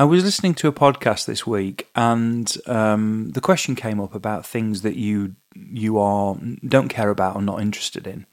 I 0.00 0.04
was 0.04 0.24
listening 0.24 0.54
to 0.54 0.68
a 0.68 0.72
podcast 0.72 1.26
this 1.26 1.46
week, 1.46 1.86
and 1.94 2.56
um, 2.64 3.32
the 3.32 3.40
question 3.42 3.74
came 3.74 4.00
up 4.00 4.14
about 4.14 4.46
things 4.46 4.80
that 4.80 4.96
you 4.96 5.36
you 5.54 5.98
are 5.98 6.38
don't 6.66 6.88
care 6.88 7.10
about 7.10 7.36
or 7.36 7.42
not 7.42 7.60
interested 7.60 8.06
in. 8.06 8.24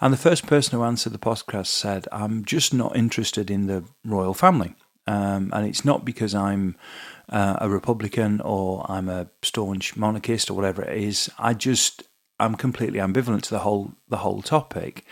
And 0.00 0.14
the 0.14 0.18
first 0.18 0.46
person 0.46 0.78
who 0.78 0.82
answered 0.82 1.12
the 1.12 1.18
podcast 1.18 1.66
said, 1.66 2.08
"I'm 2.10 2.42
just 2.46 2.72
not 2.72 2.96
interested 2.96 3.50
in 3.50 3.66
the 3.66 3.84
royal 4.02 4.32
family, 4.32 4.76
um, 5.06 5.50
and 5.52 5.66
it's 5.66 5.84
not 5.84 6.06
because 6.06 6.34
I'm 6.34 6.74
uh, 7.28 7.58
a 7.60 7.68
Republican 7.68 8.40
or 8.40 8.90
I'm 8.90 9.10
a 9.10 9.28
staunch 9.42 9.98
monarchist 9.98 10.48
or 10.50 10.54
whatever 10.54 10.82
it 10.84 10.96
is. 10.96 11.30
I 11.38 11.52
just 11.52 12.04
I'm 12.40 12.54
completely 12.54 12.98
ambivalent 12.98 13.42
to 13.42 13.50
the 13.50 13.58
whole 13.58 13.92
the 14.08 14.22
whole 14.24 14.40
topic." 14.40 15.04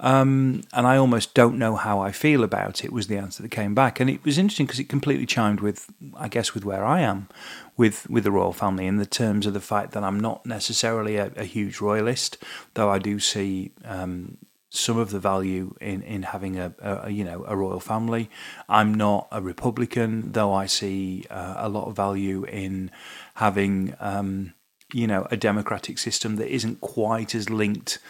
Um, 0.00 0.62
and 0.72 0.86
I 0.86 0.96
almost 0.96 1.34
don't 1.34 1.56
know 1.56 1.76
how 1.76 2.00
I 2.00 2.10
feel 2.10 2.42
about 2.42 2.84
it. 2.84 2.92
Was 2.92 3.06
the 3.06 3.16
answer 3.16 3.42
that 3.42 3.50
came 3.50 3.74
back, 3.74 4.00
and 4.00 4.10
it 4.10 4.24
was 4.24 4.38
interesting 4.38 4.66
because 4.66 4.80
it 4.80 4.88
completely 4.88 5.26
chimed 5.26 5.60
with, 5.60 5.86
I 6.16 6.28
guess, 6.28 6.52
with 6.52 6.64
where 6.64 6.84
I 6.84 7.00
am 7.00 7.28
with 7.76 8.08
with 8.08 8.24
the 8.24 8.30
royal 8.30 8.52
family 8.52 8.86
in 8.86 8.96
the 8.96 9.06
terms 9.06 9.46
of 9.46 9.54
the 9.54 9.60
fact 9.60 9.92
that 9.92 10.04
I'm 10.04 10.20
not 10.20 10.44
necessarily 10.46 11.16
a, 11.16 11.32
a 11.36 11.44
huge 11.44 11.80
royalist, 11.80 12.38
though 12.74 12.90
I 12.90 12.98
do 12.98 13.18
see. 13.18 13.72
Um, 13.84 14.38
some 14.70 14.98
of 14.98 15.10
the 15.10 15.20
value 15.20 15.72
in, 15.80 16.02
in 16.02 16.24
having 16.24 16.58
a, 16.58 16.74
a, 16.80 17.08
you 17.08 17.22
know 17.22 17.44
a 17.46 17.56
royal 17.56 17.78
family. 17.78 18.28
I'm 18.68 18.92
not 18.92 19.28
a 19.30 19.40
Republican, 19.40 20.32
though 20.32 20.52
I 20.52 20.66
see 20.66 21.24
uh, 21.30 21.54
a 21.58 21.68
lot 21.68 21.86
of 21.86 21.94
value 21.94 22.42
in 22.42 22.90
having 23.34 23.94
um, 24.00 24.52
you 24.92 25.06
know 25.06 25.28
a 25.30 25.36
democratic 25.36 25.98
system 25.98 26.36
that 26.36 26.52
isn't 26.52 26.80
quite 26.80 27.36
as 27.36 27.48
linked 27.48 28.00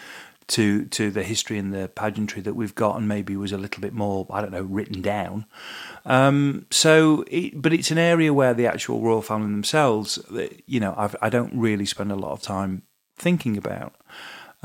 to 0.47 0.85
to 0.85 1.11
the 1.11 1.23
history 1.23 1.57
and 1.57 1.73
the 1.73 1.87
pageantry 1.87 2.41
that 2.41 2.55
we've 2.55 2.75
got, 2.75 2.97
and 2.97 3.07
maybe 3.07 3.35
was 3.35 3.51
a 3.51 3.57
little 3.57 3.81
bit 3.81 3.93
more, 3.93 4.27
I 4.29 4.41
don't 4.41 4.51
know, 4.51 4.63
written 4.63 5.01
down. 5.01 5.45
Um, 6.05 6.65
so, 6.69 7.25
it, 7.27 7.61
but 7.61 7.73
it's 7.73 7.91
an 7.91 7.97
area 7.97 8.33
where 8.33 8.53
the 8.53 8.67
actual 8.67 9.01
royal 9.01 9.21
family 9.21 9.51
themselves, 9.51 10.19
you 10.65 10.79
know, 10.79 10.93
I've, 10.97 11.15
I 11.21 11.29
do 11.29 11.43
not 11.43 11.55
really 11.55 11.85
spend 11.85 12.11
a 12.11 12.15
lot 12.15 12.31
of 12.31 12.41
time 12.41 12.83
thinking 13.17 13.57
about. 13.57 13.95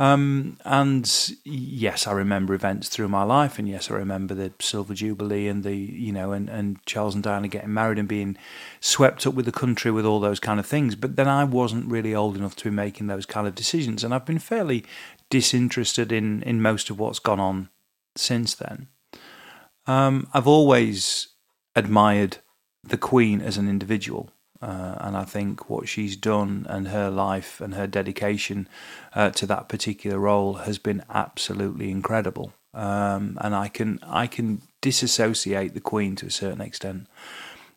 Um, 0.00 0.56
and 0.64 1.36
yes, 1.44 2.06
I 2.06 2.12
remember 2.12 2.54
events 2.54 2.88
through 2.88 3.08
my 3.08 3.22
life, 3.22 3.58
and 3.58 3.68
yes, 3.68 3.90
I 3.90 3.94
remember 3.94 4.34
the 4.34 4.50
Silver 4.58 4.94
Jubilee 4.94 5.46
and 5.46 5.62
the 5.62 5.76
you 5.76 6.10
know, 6.10 6.32
and, 6.32 6.48
and 6.48 6.82
Charles 6.86 7.14
and 7.14 7.22
Diana 7.22 7.48
getting 7.48 7.74
married 7.74 7.98
and 7.98 8.08
being 8.08 8.38
swept 8.80 9.26
up 9.26 9.34
with 9.34 9.44
the 9.44 9.52
country 9.52 9.90
with 9.90 10.06
all 10.06 10.18
those 10.18 10.40
kind 10.40 10.58
of 10.58 10.64
things. 10.64 10.94
But 10.94 11.16
then 11.16 11.28
I 11.28 11.44
wasn't 11.44 11.90
really 11.90 12.14
old 12.14 12.34
enough 12.34 12.56
to 12.56 12.64
be 12.64 12.70
making 12.70 13.08
those 13.08 13.26
kind 13.26 13.46
of 13.46 13.54
decisions, 13.54 14.02
and 14.02 14.14
I've 14.14 14.24
been 14.24 14.38
fairly 14.38 14.86
disinterested 15.30 16.12
in 16.12 16.42
in 16.42 16.60
most 16.60 16.90
of 16.90 16.98
what's 16.98 17.18
gone 17.18 17.40
on 17.40 17.68
since 18.16 18.54
then. 18.54 18.88
Um, 19.86 20.28
I've 20.34 20.46
always 20.46 21.28
admired 21.74 22.38
the 22.82 22.98
Queen 22.98 23.40
as 23.40 23.56
an 23.56 23.68
individual. 23.68 24.30
Uh, 24.62 24.94
and 24.98 25.16
I 25.16 25.24
think 25.24 25.70
what 25.70 25.88
she's 25.88 26.16
done 26.16 26.66
and 26.68 26.88
her 26.88 27.10
life 27.10 27.62
and 27.62 27.74
her 27.74 27.86
dedication 27.86 28.68
uh, 29.14 29.30
to 29.30 29.46
that 29.46 29.70
particular 29.70 30.18
role 30.18 30.54
has 30.54 30.76
been 30.78 31.02
absolutely 31.08 31.90
incredible. 31.90 32.52
Um, 32.74 33.38
and 33.40 33.54
I 33.54 33.68
can 33.68 33.98
I 34.02 34.26
can 34.26 34.60
disassociate 34.82 35.72
the 35.72 35.80
Queen 35.80 36.14
to 36.16 36.26
a 36.26 36.30
certain 36.30 36.60
extent 36.60 37.06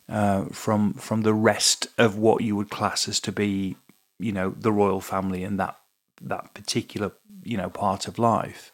uh, 0.10 0.46
from 0.46 0.94
from 0.94 1.22
the 1.22 1.34
rest 1.34 1.88
of 1.98 2.18
what 2.18 2.42
you 2.42 2.56
would 2.58 2.70
class 2.70 3.08
as 3.08 3.20
to 3.22 3.32
be, 3.32 3.78
you 4.20 4.34
know, 4.34 4.50
the 4.50 4.72
royal 4.72 5.02
family 5.02 5.44
and 5.44 5.58
that 5.60 5.78
that 6.24 6.54
particular 6.54 7.12
you 7.44 7.58
know 7.58 7.70
part 7.70 8.08
of 8.08 8.20
life. 8.20 8.72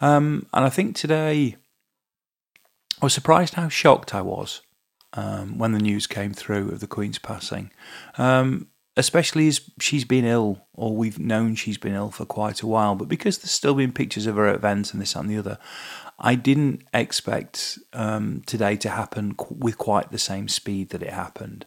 Um, 0.00 0.46
and 0.52 0.64
I 0.64 0.68
think 0.68 0.94
today 0.94 1.56
I 3.00 3.06
was 3.06 3.14
surprised 3.14 3.54
how 3.54 3.68
shocked 3.68 4.14
I 4.14 4.22
was 4.22 4.62
um, 5.14 5.58
when 5.58 5.72
the 5.72 5.78
news 5.78 6.06
came 6.06 6.32
through 6.32 6.70
of 6.70 6.80
the 6.80 6.86
Queen's 6.86 7.18
passing. 7.18 7.70
Um, 8.18 8.68
especially 8.98 9.46
as 9.46 9.60
she's 9.78 10.04
been 10.04 10.24
ill, 10.24 10.66
or 10.72 10.96
we've 10.96 11.18
known 11.18 11.54
she's 11.54 11.76
been 11.76 11.94
ill 11.94 12.10
for 12.10 12.24
quite 12.24 12.62
a 12.62 12.66
while, 12.66 12.94
but 12.94 13.08
because 13.08 13.38
there's 13.38 13.50
still 13.50 13.74
been 13.74 13.92
pictures 13.92 14.26
of 14.26 14.36
her 14.36 14.46
at 14.46 14.54
events 14.54 14.92
and 14.92 15.02
this 15.02 15.14
and 15.14 15.28
the 15.28 15.36
other, 15.36 15.58
I 16.18 16.34
didn't 16.34 16.82
expect 16.94 17.78
um, 17.92 18.42
today 18.46 18.76
to 18.76 18.88
happen 18.88 19.34
qu- 19.34 19.54
with 19.58 19.76
quite 19.76 20.10
the 20.10 20.18
same 20.18 20.48
speed 20.48 20.90
that 20.90 21.02
it 21.02 21.12
happened. 21.12 21.66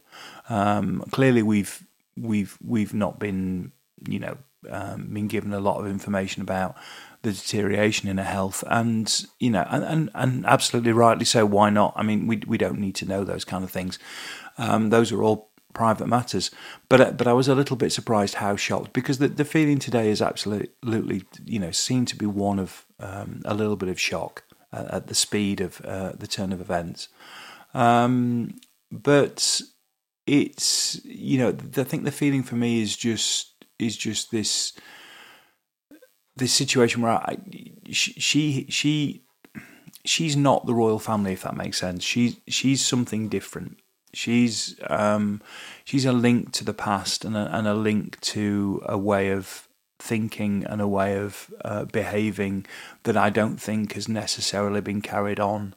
Um, 0.50 1.03
clearly, 1.12 1.43
we've 1.43 1.86
we've 2.17 2.57
we've 2.65 2.95
not 2.95 3.19
been, 3.19 3.74
you 4.07 4.17
know, 4.17 4.38
um, 4.69 5.13
been 5.13 5.27
given 5.27 5.53
a 5.53 5.59
lot 5.59 5.79
of 5.79 5.87
information 5.87 6.41
about 6.41 6.75
the 7.21 7.31
deterioration 7.31 8.07
in 8.09 8.17
her 8.17 8.23
health, 8.23 8.63
and 8.67 9.25
you 9.39 9.49
know, 9.49 9.65
and, 9.69 9.83
and, 9.83 10.09
and 10.13 10.45
absolutely 10.45 10.91
rightly 10.93 11.25
so. 11.25 11.45
Why 11.45 11.69
not? 11.69 11.93
I 11.95 12.03
mean, 12.03 12.27
we 12.27 12.41
we 12.47 12.57
don't 12.57 12.79
need 12.79 12.95
to 12.95 13.05
know 13.05 13.23
those 13.23 13.45
kind 13.45 13.63
of 13.63 13.71
things. 13.71 13.99
Um, 14.57 14.89
those 14.89 15.11
are 15.11 15.23
all 15.23 15.49
private 15.73 16.07
matters. 16.07 16.51
But 16.87 17.01
uh, 17.01 17.11
but 17.11 17.27
I 17.27 17.33
was 17.33 17.47
a 17.47 17.55
little 17.55 17.75
bit 17.75 17.91
surprised 17.91 18.35
how 18.35 18.55
shocked 18.55 18.93
because 18.93 19.19
the 19.19 19.27
the 19.27 19.45
feeling 19.45 19.79
today 19.79 20.09
is 20.09 20.21
absolutely 20.21 21.23
you 21.45 21.59
know 21.59 21.71
seemed 21.71 22.07
to 22.09 22.15
be 22.15 22.25
one 22.25 22.59
of 22.59 22.85
um, 22.99 23.41
a 23.45 23.53
little 23.53 23.75
bit 23.75 23.89
of 23.89 23.99
shock 23.99 24.43
at, 24.71 24.91
at 24.91 25.07
the 25.07 25.15
speed 25.15 25.61
of 25.61 25.81
uh, 25.81 26.13
the 26.17 26.27
turn 26.27 26.51
of 26.51 26.61
events. 26.61 27.09
Um, 27.73 28.59
but 28.91 29.61
it's 30.25 31.03
you 31.03 31.37
know 31.39 31.49
I 31.49 31.83
think 31.83 32.03
the 32.03 32.11
feeling 32.11 32.43
for 32.43 32.55
me 32.55 32.81
is 32.81 32.95
just 32.95 33.49
is 33.79 33.98
just 33.98 34.31
this 34.31 34.74
this 36.36 36.53
situation 36.53 37.01
where 37.01 37.13
I, 37.13 37.38
she 37.91 38.65
she 38.69 39.24
she's 40.05 40.38
not 40.38 40.65
the 40.65 40.74
royal 40.74 41.00
family 41.00 41.33
if 41.33 41.43
that 41.43 41.55
makes 41.55 41.79
sense. 41.79 42.03
She's 42.03 42.38
she's 42.48 42.86
something 42.86 43.29
different 43.29 43.79
She's 44.13 44.75
um, 44.89 45.41
she's 45.83 46.05
a 46.05 46.12
link 46.12 46.51
to 46.53 46.63
the 46.63 46.74
past 46.74 47.24
and 47.24 47.38
a, 47.38 47.55
and 47.55 47.67
a 47.67 47.75
link 47.75 48.19
to 48.21 48.81
a 48.86 48.98
way 48.98 49.29
of 49.29 49.67
thinking 50.00 50.65
and 50.65 50.81
a 50.81 50.88
way 50.88 51.15
of 51.17 51.53
uh, 51.63 51.86
behaving 51.86 52.65
that 53.03 53.15
I 53.15 53.29
don't 53.29 53.57
think 53.57 53.93
has 53.93 54.09
necessarily 54.09 54.81
been 54.81 55.01
carried 55.01 55.39
on, 55.39 55.75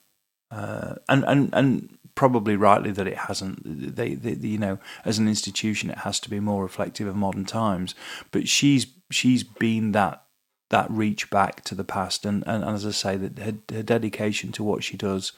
uh, 0.51 0.95
and 1.11 1.25
and 1.25 1.51
and 1.53 1.99
probably 2.23 2.55
rightly 2.55 2.93
that 2.93 3.09
it 3.09 3.17
hasn't. 3.17 3.97
They, 3.97 4.15
they, 4.15 4.35
you 4.47 4.59
know, 4.59 4.79
as 5.05 5.19
an 5.19 5.27
institution, 5.27 5.91
it 5.91 5.99
has 5.99 6.21
to 6.21 6.31
be 6.31 6.39
more 6.39 6.63
reflective 6.63 7.09
of 7.09 7.17
modern 7.17 7.45
times. 7.45 7.97
But 8.31 8.49
she's 8.49 8.87
she's 9.11 9.43
been 9.43 9.91
that 9.93 10.23
that 10.71 10.89
reach 10.89 11.31
back 11.31 11.65
to 11.65 11.75
the 11.75 11.85
past, 11.85 12.25
and, 12.25 12.45
and, 12.47 12.63
and 12.63 12.77
as 12.77 12.87
I 12.87 12.93
say, 12.93 13.17
that 13.17 13.39
her, 13.41 13.55
her 13.75 13.83
dedication 13.83 14.53
to 14.53 14.63
what 14.63 14.85
she 14.85 14.97
does 14.97 15.33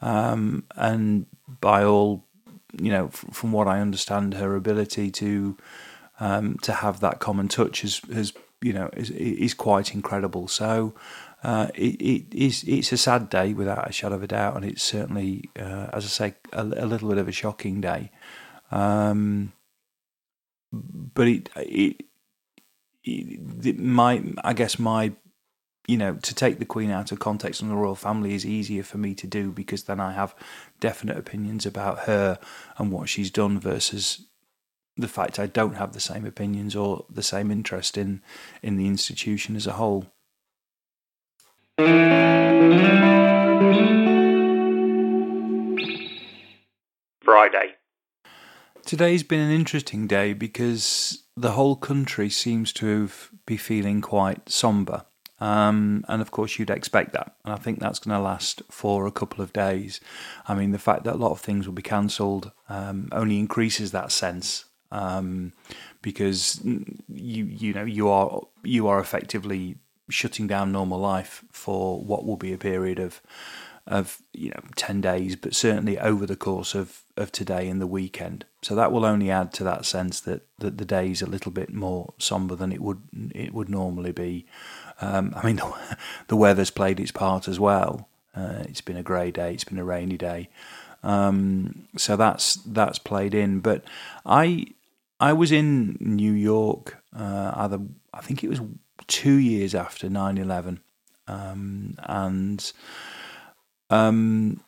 um, 0.00 0.64
and 0.74 1.26
by 1.60 1.84
all, 1.84 2.24
you 2.80 2.90
know, 2.90 3.06
f- 3.06 3.24
from 3.32 3.52
what 3.52 3.68
I 3.68 3.80
understand, 3.80 4.34
her 4.34 4.56
ability 4.56 5.10
to 5.12 5.56
um, 6.20 6.56
to 6.62 6.72
have 6.72 6.98
that 6.98 7.20
common 7.20 7.46
touch 7.46 7.82
has, 7.82 8.00
has 8.12 8.32
you 8.60 8.72
know, 8.72 8.90
is, 8.96 9.10
is 9.10 9.54
quite 9.54 9.94
incredible. 9.94 10.48
So 10.48 10.94
uh, 11.42 11.68
it, 11.74 12.00
it 12.00 12.34
is 12.34 12.64
it's 12.66 12.92
a 12.92 12.96
sad 12.96 13.28
day 13.28 13.52
without 13.52 13.88
a 13.88 13.92
shadow 13.92 14.16
of 14.16 14.22
a 14.22 14.26
doubt, 14.26 14.56
and 14.56 14.64
it's 14.64 14.82
certainly, 14.82 15.48
uh, 15.58 15.88
as 15.92 16.04
I 16.04 16.08
say, 16.08 16.34
a, 16.52 16.62
a, 16.62 16.86
little 16.86 17.08
bit 17.08 17.18
of 17.18 17.28
a 17.28 17.32
shocking 17.32 17.80
day. 17.80 18.10
Um, 18.70 19.52
but 20.72 21.28
it, 21.28 21.48
it, 21.56 22.04
it, 23.04 23.78
my 23.78 24.22
I 24.42 24.52
guess 24.52 24.78
my 24.78 25.12
you 25.88 25.96
know, 25.96 26.16
to 26.16 26.34
take 26.34 26.58
the 26.58 26.66
Queen 26.66 26.90
out 26.90 27.10
of 27.10 27.18
context 27.18 27.62
and 27.62 27.70
the 27.70 27.74
royal 27.74 27.94
family 27.94 28.34
is 28.34 28.44
easier 28.44 28.82
for 28.82 28.98
me 28.98 29.14
to 29.14 29.26
do 29.26 29.50
because 29.50 29.84
then 29.84 29.98
I 29.98 30.12
have 30.12 30.34
definite 30.80 31.16
opinions 31.16 31.64
about 31.64 32.00
her 32.00 32.38
and 32.76 32.92
what 32.92 33.08
she's 33.08 33.30
done 33.30 33.58
versus 33.58 34.26
the 34.98 35.08
fact 35.08 35.38
I 35.38 35.46
don't 35.46 35.76
have 35.76 35.94
the 35.94 36.00
same 36.00 36.26
opinions 36.26 36.76
or 36.76 37.06
the 37.08 37.22
same 37.22 37.50
interest 37.50 37.96
in 37.96 38.20
in 38.62 38.76
the 38.76 38.86
institution 38.86 39.56
as 39.56 39.66
a 39.66 39.72
whole. 39.72 40.06
Friday. 47.22 47.76
Today's 48.84 49.22
been 49.22 49.38
an 49.38 49.52
interesting 49.52 50.08
day 50.08 50.32
because 50.32 51.22
the 51.36 51.52
whole 51.52 51.76
country 51.76 52.30
seems 52.30 52.72
to 52.72 53.08
be 53.46 53.56
feeling 53.56 54.00
quite 54.00 54.48
somber. 54.48 55.04
Um, 55.38 56.04
and 56.08 56.20
of 56.20 56.32
course, 56.32 56.58
you'd 56.58 56.68
expect 56.68 57.12
that. 57.12 57.36
And 57.44 57.54
I 57.54 57.58
think 57.58 57.78
that's 57.78 58.00
going 58.00 58.16
to 58.16 58.20
last 58.20 58.60
for 58.72 59.06
a 59.06 59.12
couple 59.12 59.44
of 59.44 59.52
days. 59.52 60.00
I 60.48 60.56
mean, 60.56 60.72
the 60.72 60.80
fact 60.80 61.04
that 61.04 61.14
a 61.14 61.16
lot 61.18 61.30
of 61.30 61.38
things 61.38 61.64
will 61.64 61.74
be 61.74 61.82
cancelled 61.82 62.50
um, 62.68 63.08
only 63.12 63.38
increases 63.38 63.92
that 63.92 64.10
sense 64.10 64.64
um, 64.90 65.52
because 66.02 66.60
you 66.64 67.44
you 67.44 67.72
know 67.72 67.84
you 67.84 68.08
are 68.08 68.40
you 68.64 68.88
are 68.88 69.00
effectively 69.00 69.76
shutting 70.08 70.46
down 70.46 70.72
normal 70.72 70.98
life 70.98 71.44
for 71.50 72.00
what 72.00 72.24
will 72.24 72.36
be 72.36 72.52
a 72.52 72.58
period 72.58 72.98
of 72.98 73.20
of 73.86 74.20
you 74.34 74.50
know 74.50 74.60
10 74.76 75.00
days 75.00 75.34
but 75.34 75.54
certainly 75.54 75.98
over 75.98 76.26
the 76.26 76.36
course 76.36 76.74
of 76.74 77.04
of 77.16 77.32
today 77.32 77.68
and 77.68 77.80
the 77.80 77.86
weekend 77.86 78.44
so 78.60 78.74
that 78.74 78.92
will 78.92 79.04
only 79.04 79.30
add 79.30 79.50
to 79.50 79.64
that 79.64 79.86
sense 79.86 80.20
that 80.20 80.42
that 80.58 80.76
the 80.76 80.84
day 80.84 81.10
is 81.10 81.22
a 81.22 81.26
little 81.26 81.50
bit 81.50 81.72
more 81.72 82.12
somber 82.18 82.54
than 82.54 82.70
it 82.70 82.82
would 82.82 83.00
it 83.34 83.54
would 83.54 83.70
normally 83.70 84.12
be 84.12 84.44
um, 85.00 85.32
I 85.36 85.46
mean, 85.46 85.56
the, 85.56 85.96
the, 86.28 86.36
weather's 86.36 86.70
played 86.70 87.00
its 87.00 87.12
part 87.12 87.48
as 87.48 87.60
well. 87.60 88.08
Uh, 88.34 88.64
it's 88.68 88.80
been 88.80 88.96
a 88.96 89.02
grey 89.02 89.30
day. 89.30 89.52
It's 89.54 89.64
been 89.64 89.78
a 89.78 89.84
rainy 89.84 90.16
day. 90.16 90.48
Um, 91.02 91.88
so 91.96 92.16
that's 92.16 92.56
that's 92.56 92.98
played 92.98 93.34
in. 93.34 93.60
But 93.60 93.84
I 94.26 94.66
I 95.20 95.32
was 95.32 95.52
in 95.52 95.96
New 96.00 96.32
York. 96.32 97.02
Uh, 97.16 97.52
either 97.54 97.80
I 98.12 98.20
think 98.20 98.42
it 98.42 98.48
was 98.48 98.60
two 99.08 99.34
years 99.34 99.74
after 99.74 100.08
9-11. 100.08 100.80
Um, 101.26 101.96
and 102.04 102.72
um, 103.90 104.60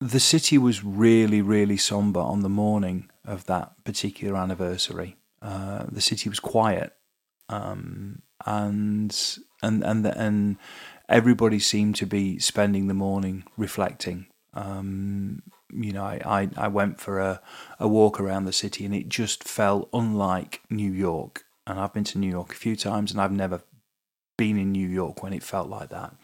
the 0.00 0.20
city 0.20 0.58
was 0.58 0.84
really 0.84 1.40
really 1.40 1.78
somber 1.78 2.20
on 2.20 2.40
the 2.40 2.48
morning 2.48 3.08
of 3.24 3.46
that 3.46 3.72
particular 3.84 4.36
anniversary. 4.36 5.16
Uh, 5.40 5.84
the 5.90 6.00
city 6.00 6.28
was 6.28 6.40
quiet. 6.40 6.92
Um, 7.48 8.22
and 8.44 9.38
and 9.62 9.82
and 9.84 10.06
and 10.06 10.56
everybody 11.08 11.58
seemed 11.58 11.96
to 11.96 12.06
be 12.06 12.38
spending 12.38 12.86
the 12.86 12.94
morning 12.94 13.44
reflecting. 13.56 14.26
Um, 14.52 15.42
you 15.72 15.92
know, 15.92 16.04
I, 16.04 16.20
I, 16.24 16.50
I 16.56 16.68
went 16.68 17.00
for 17.00 17.18
a, 17.18 17.40
a 17.80 17.88
walk 17.88 18.20
around 18.20 18.44
the 18.44 18.52
city 18.52 18.84
and 18.84 18.94
it 18.94 19.08
just 19.08 19.42
felt 19.42 19.88
unlike 19.92 20.60
New 20.70 20.92
York. 20.92 21.44
And 21.66 21.78
I've 21.78 21.92
been 21.92 22.04
to 22.04 22.18
New 22.18 22.30
York 22.30 22.52
a 22.52 22.56
few 22.56 22.76
times 22.76 23.10
and 23.10 23.20
I've 23.20 23.32
never 23.32 23.62
been 24.36 24.58
in 24.58 24.72
New 24.72 24.88
York 24.88 25.22
when 25.22 25.32
it 25.32 25.42
felt 25.42 25.68
like 25.68 25.90
that. 25.90 26.14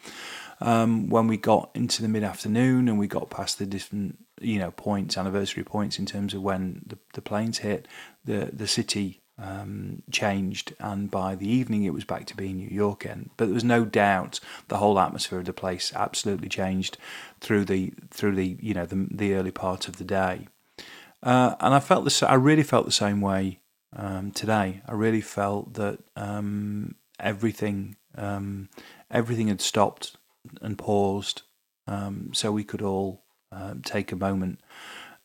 Um, 0.61 1.09
when 1.09 1.27
we 1.27 1.39
got 1.39 1.71
into 1.75 2.03
the 2.03 2.09
mid 2.09 2.23
afternoon 2.23 2.89
and 2.89 2.99
we 2.99 3.07
got 3.07 3.31
past 3.31 3.59
the 3.59 3.67
different, 3.67 4.19
you 4.41 4.59
know, 4.59 4.71
points, 4.73 5.17
anniversary 5.17 5.65
points 5.65 5.99
in 5.99 6.05
terms 6.05 6.35
of 6.35 6.43
when 6.43 6.83
the, 6.87 6.99
the 7.15 7.23
planes 7.23 7.59
hit, 7.59 7.89
the, 8.25 8.51
the 8.53 8.67
city 8.67 9.23
um, 9.43 10.03
changed, 10.11 10.75
and 10.79 11.11
by 11.11 11.35
the 11.35 11.49
evening 11.49 11.85
it 11.85 11.95
was 11.95 12.05
back 12.05 12.27
to 12.27 12.37
being 12.37 12.57
New 12.57 12.69
York 12.69 13.05
again. 13.05 13.31
But 13.37 13.47
there 13.47 13.55
was 13.55 13.65
no 13.65 13.85
doubt 13.85 14.39
the 14.69 14.77
whole 14.77 14.99
atmosphere 14.99 15.39
of 15.39 15.47
the 15.47 15.53
place 15.53 15.93
absolutely 15.95 16.49
changed 16.49 16.99
through 17.41 17.65
the 17.65 17.93
through 18.11 18.35
the 18.35 18.59
you 18.61 18.75
know 18.75 18.85
the, 18.85 19.09
the 19.11 19.35
early 19.35 19.51
part 19.51 19.89
of 19.89 19.97
the 19.97 20.05
day, 20.05 20.49
uh, 21.23 21.55
and 21.61 21.75
I 21.75 21.81
felt 21.81 22.05
this. 22.05 22.23
I 22.23 22.35
really 22.35 22.63
felt 22.63 22.85
the 22.85 22.93
same 22.93 23.21
way 23.21 23.60
um, 23.95 24.31
today. 24.33 24.83
I 24.87 24.93
really 24.93 25.21
felt 25.21 25.75
that 25.75 25.99
um, 26.17 26.95
everything 27.19 27.97
um, 28.17 28.69
everything 29.11 29.49
had 29.49 29.61
stopped 29.61 30.17
and 30.61 30.77
paused, 30.77 31.43
um, 31.87 32.31
so 32.33 32.51
we 32.51 32.65
could 32.65 32.83
all 32.83 33.23
uh, 33.53 33.75
take 33.85 34.13
a 34.13 34.17
moment. 34.17 34.61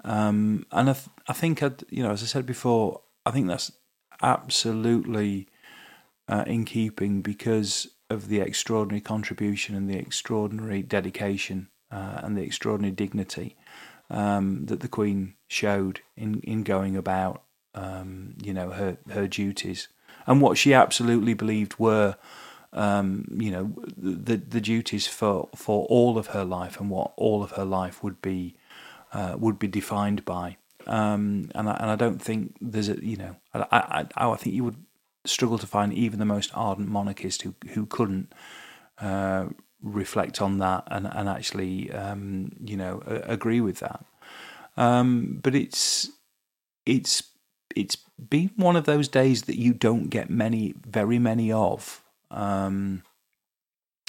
And 0.04 0.66
I, 0.72 0.94
th- 0.94 1.10
I 1.28 1.34
think, 1.34 1.64
I'd, 1.64 1.84
you 1.90 2.04
know, 2.04 2.12
as 2.12 2.22
I 2.22 2.28
said 2.28 2.46
before, 2.46 3.02
I 3.26 3.32
think 3.32 3.48
that's 3.48 3.72
absolutely 4.22 5.48
uh, 6.28 6.44
in 6.48 6.66
keeping 6.66 7.22
because 7.22 7.88
of 8.10 8.28
the 8.28 8.40
extraordinary 8.40 9.02
contribution 9.02 9.76
and 9.76 9.90
the 9.90 9.98
extraordinary 9.98 10.84
dedication 10.84 11.70
uh, 11.92 12.22
and 12.24 12.38
the 12.38 12.44
extraordinary 12.44 12.94
dignity 12.94 13.56
um, 14.10 14.66
that 14.68 14.82
the 14.82 14.88
Queen 14.88 15.36
showed 15.48 16.02
in, 16.16 16.40
in 16.42 16.64
going 16.64 16.96
about, 16.96 17.44
um, 17.76 18.34
you 18.42 18.54
know, 18.54 18.72
her, 18.72 18.98
her 19.12 19.28
duties 19.28 19.88
and 20.28 20.42
what 20.42 20.58
she 20.58 20.74
absolutely 20.74 21.34
believed 21.34 21.78
were, 21.78 22.16
um, 22.74 23.26
you 23.32 23.52
know, 23.52 23.74
the 23.98 24.38
the 24.38 24.62
duties 24.62 25.08
for, 25.08 25.50
for 25.56 25.86
all 25.86 26.18
of 26.18 26.28
her 26.28 26.44
life 26.44 26.80
and 26.80 26.90
what 26.90 27.14
all 27.16 27.44
of 27.44 27.52
her 27.52 27.66
life 27.66 28.04
would 28.04 28.22
be 28.22 28.56
uh, 29.14 29.36
would 29.38 29.60
be 29.60 29.68
defined 29.68 30.26
by. 30.26 30.58
Um, 30.88 31.50
and 31.56 31.70
I, 31.70 31.78
and 31.80 31.90
I 31.90 31.96
don't 31.96 32.22
think 32.22 32.56
there's 32.62 32.90
a 32.90 33.04
you 33.04 33.18
know 33.18 33.36
I, 33.54 34.06
I 34.16 34.28
I 34.32 34.36
think 34.36 34.56
you 34.56 34.64
would 34.64 34.84
struggle 35.26 35.58
to 35.58 35.68
find 35.68 35.94
even 35.94 36.20
the 36.20 36.26
most 36.26 36.52
ardent 36.54 36.90
monarchist 36.90 37.42
who 37.44 37.56
who 37.70 37.86
couldn't 37.86 38.34
uh, 39.00 39.48
reflect 39.82 40.42
on 40.42 40.60
that 40.60 40.84
and 40.88 41.08
and 41.08 41.30
actually 41.30 41.92
um, 41.92 42.52
you 42.64 42.78
know 42.78 43.02
agree 43.06 43.62
with 43.62 43.80
that. 43.80 44.06
Um, 44.78 45.40
but 45.42 45.56
it's 45.56 46.10
it's 46.86 47.24
it's 47.76 47.98
been 48.30 48.52
one 48.56 48.76
of 48.76 48.86
those 48.86 49.08
days 49.08 49.44
that 49.44 49.60
you 49.60 49.74
don't 49.74 50.10
get 50.10 50.30
many, 50.30 50.74
very 50.88 51.20
many 51.20 51.52
of. 51.52 52.02
Um, 52.32 53.04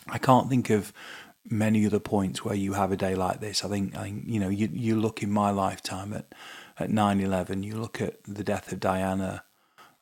I 0.09 0.19
can't 0.19 0.49
think 0.49 0.71
of 0.71 0.93
many 1.49 1.87
other 1.87 1.99
points 1.99 2.45
where 2.45 2.55
you 2.55 2.75
have 2.75 2.93
a 2.93 2.97
day 2.97 3.15
like 3.15 3.41
this. 3.41 3.65
I 3.65 3.69
think, 3.69 3.97
I 3.97 4.05
think 4.05 4.25
you 4.27 4.41
know, 4.41 4.49
you 4.49 4.69
you 4.73 4.99
look 4.99 5.23
in 5.23 5.31
my 5.31 5.51
lifetime 5.51 6.13
at 6.13 6.33
at 6.79 6.91
nine 6.91 7.21
eleven. 7.21 7.63
You 7.63 7.77
look 7.77 8.01
at 8.01 8.23
the 8.25 8.45
death 8.45 8.73
of 8.73 8.81
Diana. 8.81 9.45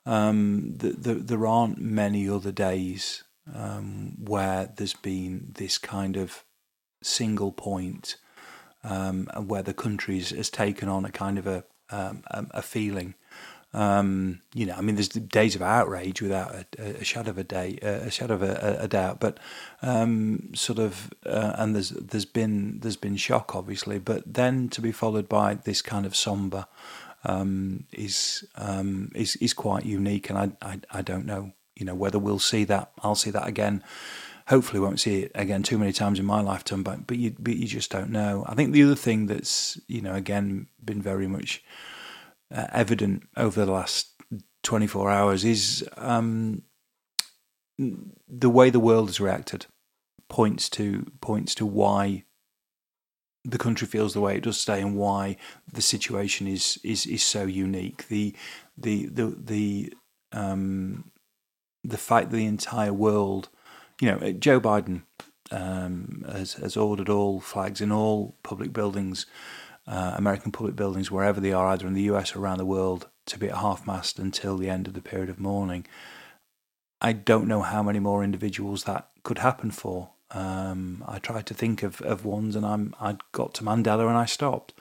Um, 0.05 0.75
the, 0.75 0.89
the, 0.89 1.13
there 1.15 1.47
aren't 1.47 1.79
many 1.79 2.29
other 2.29 2.51
days 2.51 3.23
um, 3.51 4.13
where 4.23 4.71
there's 4.75 4.93
been 4.93 5.51
this 5.55 5.79
kind 5.79 6.15
of 6.15 6.43
single 7.01 7.51
point 7.51 8.17
um, 8.83 9.27
where 9.47 9.63
the 9.63 9.73
country 9.73 10.19
has 10.19 10.51
taken 10.51 10.87
on 10.89 11.05
a 11.05 11.11
kind 11.11 11.39
of 11.39 11.47
a 11.47 11.63
um, 11.89 12.23
a, 12.29 12.61
feeling. 12.61 13.15
Um, 13.75 14.41
you 14.53 14.65
know, 14.65 14.75
I 14.75 14.81
mean, 14.81 14.95
there's 14.95 15.09
days 15.09 15.53
of 15.53 15.61
outrage 15.61 16.21
without 16.21 16.55
a, 16.79 17.01
a 17.01 17.03
shadow 17.03 17.31
of 17.31 17.37
a 17.37 17.43
day, 17.43 17.77
a 17.81 18.09
shadow 18.09 18.35
of 18.35 18.41
a, 18.41 18.77
a 18.79 18.87
doubt, 18.87 19.19
but 19.19 19.37
um, 19.81 20.51
sort 20.55 20.79
of, 20.79 21.13
uh, 21.25 21.55
and 21.57 21.75
there's 21.75 21.89
there's 21.89 22.23
been 22.23 22.79
there's 22.79 22.95
been 22.95 23.17
shock, 23.17 23.53
obviously, 23.53 23.99
but 23.99 24.23
then 24.25 24.69
to 24.69 24.79
be 24.79 24.93
followed 24.93 25.27
by 25.27 25.55
this 25.55 25.81
kind 25.81 26.05
of 26.05 26.15
somber 26.15 26.67
um, 27.25 27.83
is 27.91 28.47
um, 28.55 29.11
is 29.13 29.35
is 29.37 29.53
quite 29.53 29.85
unique, 29.85 30.29
and 30.29 30.39
I, 30.39 30.51
I 30.61 30.79
I 30.99 31.01
don't 31.01 31.25
know, 31.25 31.51
you 31.75 31.85
know, 31.85 31.95
whether 31.95 32.17
we'll 32.17 32.39
see 32.39 32.63
that. 32.63 32.91
I'll 33.03 33.15
see 33.15 33.31
that 33.31 33.45
again 33.45 33.83
hopefully 34.47 34.79
won't 34.79 34.99
see 34.99 35.23
it 35.23 35.31
again 35.33 35.63
too 35.63 35.75
many 35.75 35.91
times 35.91 36.19
in 36.19 36.25
my 36.25 36.39
lifetime, 36.39 36.83
but 36.83 37.05
but 37.07 37.17
you 37.17 37.35
but 37.37 37.57
you 37.57 37.67
just 37.67 37.91
don't 37.91 38.09
know. 38.09 38.45
I 38.47 38.55
think 38.55 38.71
the 38.71 38.83
other 38.83 38.95
thing 38.95 39.25
that's 39.25 39.77
you 39.87 40.01
know 40.01 40.13
again 40.13 40.67
been 40.83 41.01
very 41.01 41.27
much 41.27 41.63
uh, 42.53 42.67
evident 42.71 43.23
over 43.35 43.65
the 43.65 43.71
last 43.71 44.09
twenty 44.63 44.87
four 44.87 45.09
hours 45.09 45.43
is 45.45 45.87
um, 45.97 46.63
the 47.77 48.49
way 48.49 48.69
the 48.69 48.79
world 48.79 49.09
has 49.09 49.19
reacted 49.19 49.65
points 50.29 50.69
to 50.69 51.05
points 51.21 51.53
to 51.55 51.65
why 51.65 52.23
the 53.43 53.59
country 53.59 53.87
feels 53.87 54.13
the 54.13 54.21
way 54.21 54.35
it 54.37 54.43
does 54.43 54.59
today 54.63 54.81
and 54.81 54.95
why 54.95 55.37
the 55.71 55.81
situation 55.81 56.47
is 56.47 56.79
is 56.83 57.05
is 57.05 57.23
so 57.23 57.45
unique. 57.45 58.07
The 58.07 58.35
the 58.77 59.05
the 59.07 59.37
the 59.39 59.93
um, 60.31 61.11
the 61.83 61.97
fact 61.97 62.31
that 62.31 62.37
the 62.37 62.45
entire 62.45 62.93
world 62.93 63.49
you 64.01 64.11
know, 64.11 64.31
Joe 64.33 64.59
Biden 64.59 65.03
um, 65.51 66.25
has, 66.31 66.53
has 66.53 66.75
ordered 66.75 67.09
all 67.09 67.39
flags 67.39 67.81
in 67.81 67.91
all 67.91 68.35
public 68.43 68.73
buildings, 68.73 69.25
uh, 69.87 70.13
American 70.15 70.51
public 70.51 70.75
buildings, 70.75 71.11
wherever 71.11 71.39
they 71.39 71.53
are, 71.53 71.67
either 71.67 71.87
in 71.87 71.93
the 71.93 72.03
US 72.03 72.35
or 72.35 72.39
around 72.39 72.57
the 72.57 72.65
world, 72.65 73.09
to 73.27 73.39
be 73.39 73.49
at 73.49 73.57
half 73.57 73.85
mast 73.85 74.19
until 74.19 74.57
the 74.57 74.69
end 74.69 74.87
of 74.87 74.93
the 74.93 75.01
period 75.01 75.29
of 75.29 75.39
mourning. 75.39 75.85
I 77.01 77.13
don't 77.13 77.47
know 77.47 77.61
how 77.61 77.83
many 77.83 77.99
more 77.99 78.23
individuals 78.23 78.85
that 78.85 79.09
could 79.23 79.39
happen 79.39 79.71
for. 79.71 80.11
Um, 80.31 81.03
I 81.07 81.19
tried 81.19 81.45
to 81.47 81.53
think 81.53 81.83
of, 81.83 82.01
of 82.01 82.25
ones, 82.25 82.55
and 82.55 82.65
I'm 82.65 82.95
I 82.99 83.17
got 83.31 83.53
to 83.55 83.63
Mandela 83.63 84.07
and 84.07 84.17
I 84.17 84.25
stopped. 84.25 84.73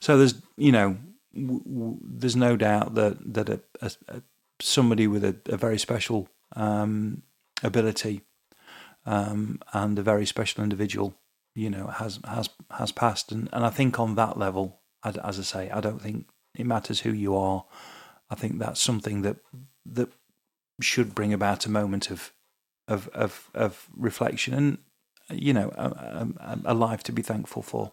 So 0.00 0.18
there's 0.18 0.34
you 0.56 0.72
know 0.72 0.98
w- 1.34 1.62
w- 1.64 1.98
there's 2.02 2.36
no 2.36 2.56
doubt 2.56 2.94
that 2.94 3.16
that 3.34 3.48
a, 3.48 3.60
a, 3.80 3.90
a 4.08 4.22
somebody 4.60 5.06
with 5.06 5.24
a, 5.24 5.36
a 5.46 5.56
very 5.56 5.78
special 5.78 6.28
um, 6.54 7.22
ability 7.62 8.22
um, 9.04 9.60
and 9.72 9.98
a 9.98 10.02
very 10.02 10.26
special 10.26 10.62
individual, 10.62 11.14
you 11.56 11.70
know, 11.70 11.86
has 11.86 12.20
has 12.28 12.50
has 12.70 12.92
passed. 12.92 13.32
And, 13.32 13.48
and 13.52 13.64
I 13.64 13.70
think 13.70 13.98
on 13.98 14.14
that 14.14 14.38
level, 14.38 14.80
as, 15.02 15.16
I 15.16 15.42
say, 15.42 15.70
I 15.70 15.80
don't 15.80 16.00
think 16.00 16.26
it 16.54 16.66
matters 16.66 17.00
who 17.00 17.12
you 17.12 17.34
are. 17.34 17.64
I 18.30 18.34
think 18.34 18.58
that's 18.58 18.80
something 18.80 19.22
that 19.22 19.38
that 19.86 20.10
should 20.80 21.14
bring 21.14 21.32
about 21.32 21.64
a 21.66 21.70
moment 21.70 22.10
of 22.10 22.32
of 22.86 23.08
of, 23.08 23.50
of 23.54 23.88
reflection 23.96 24.54
and 24.54 24.78
you 25.30 25.54
know 25.54 25.72
a, 25.76 26.28
a, 26.40 26.58
a 26.66 26.74
life 26.74 27.02
to 27.04 27.12
be 27.12 27.22
thankful 27.22 27.62
for. 27.62 27.92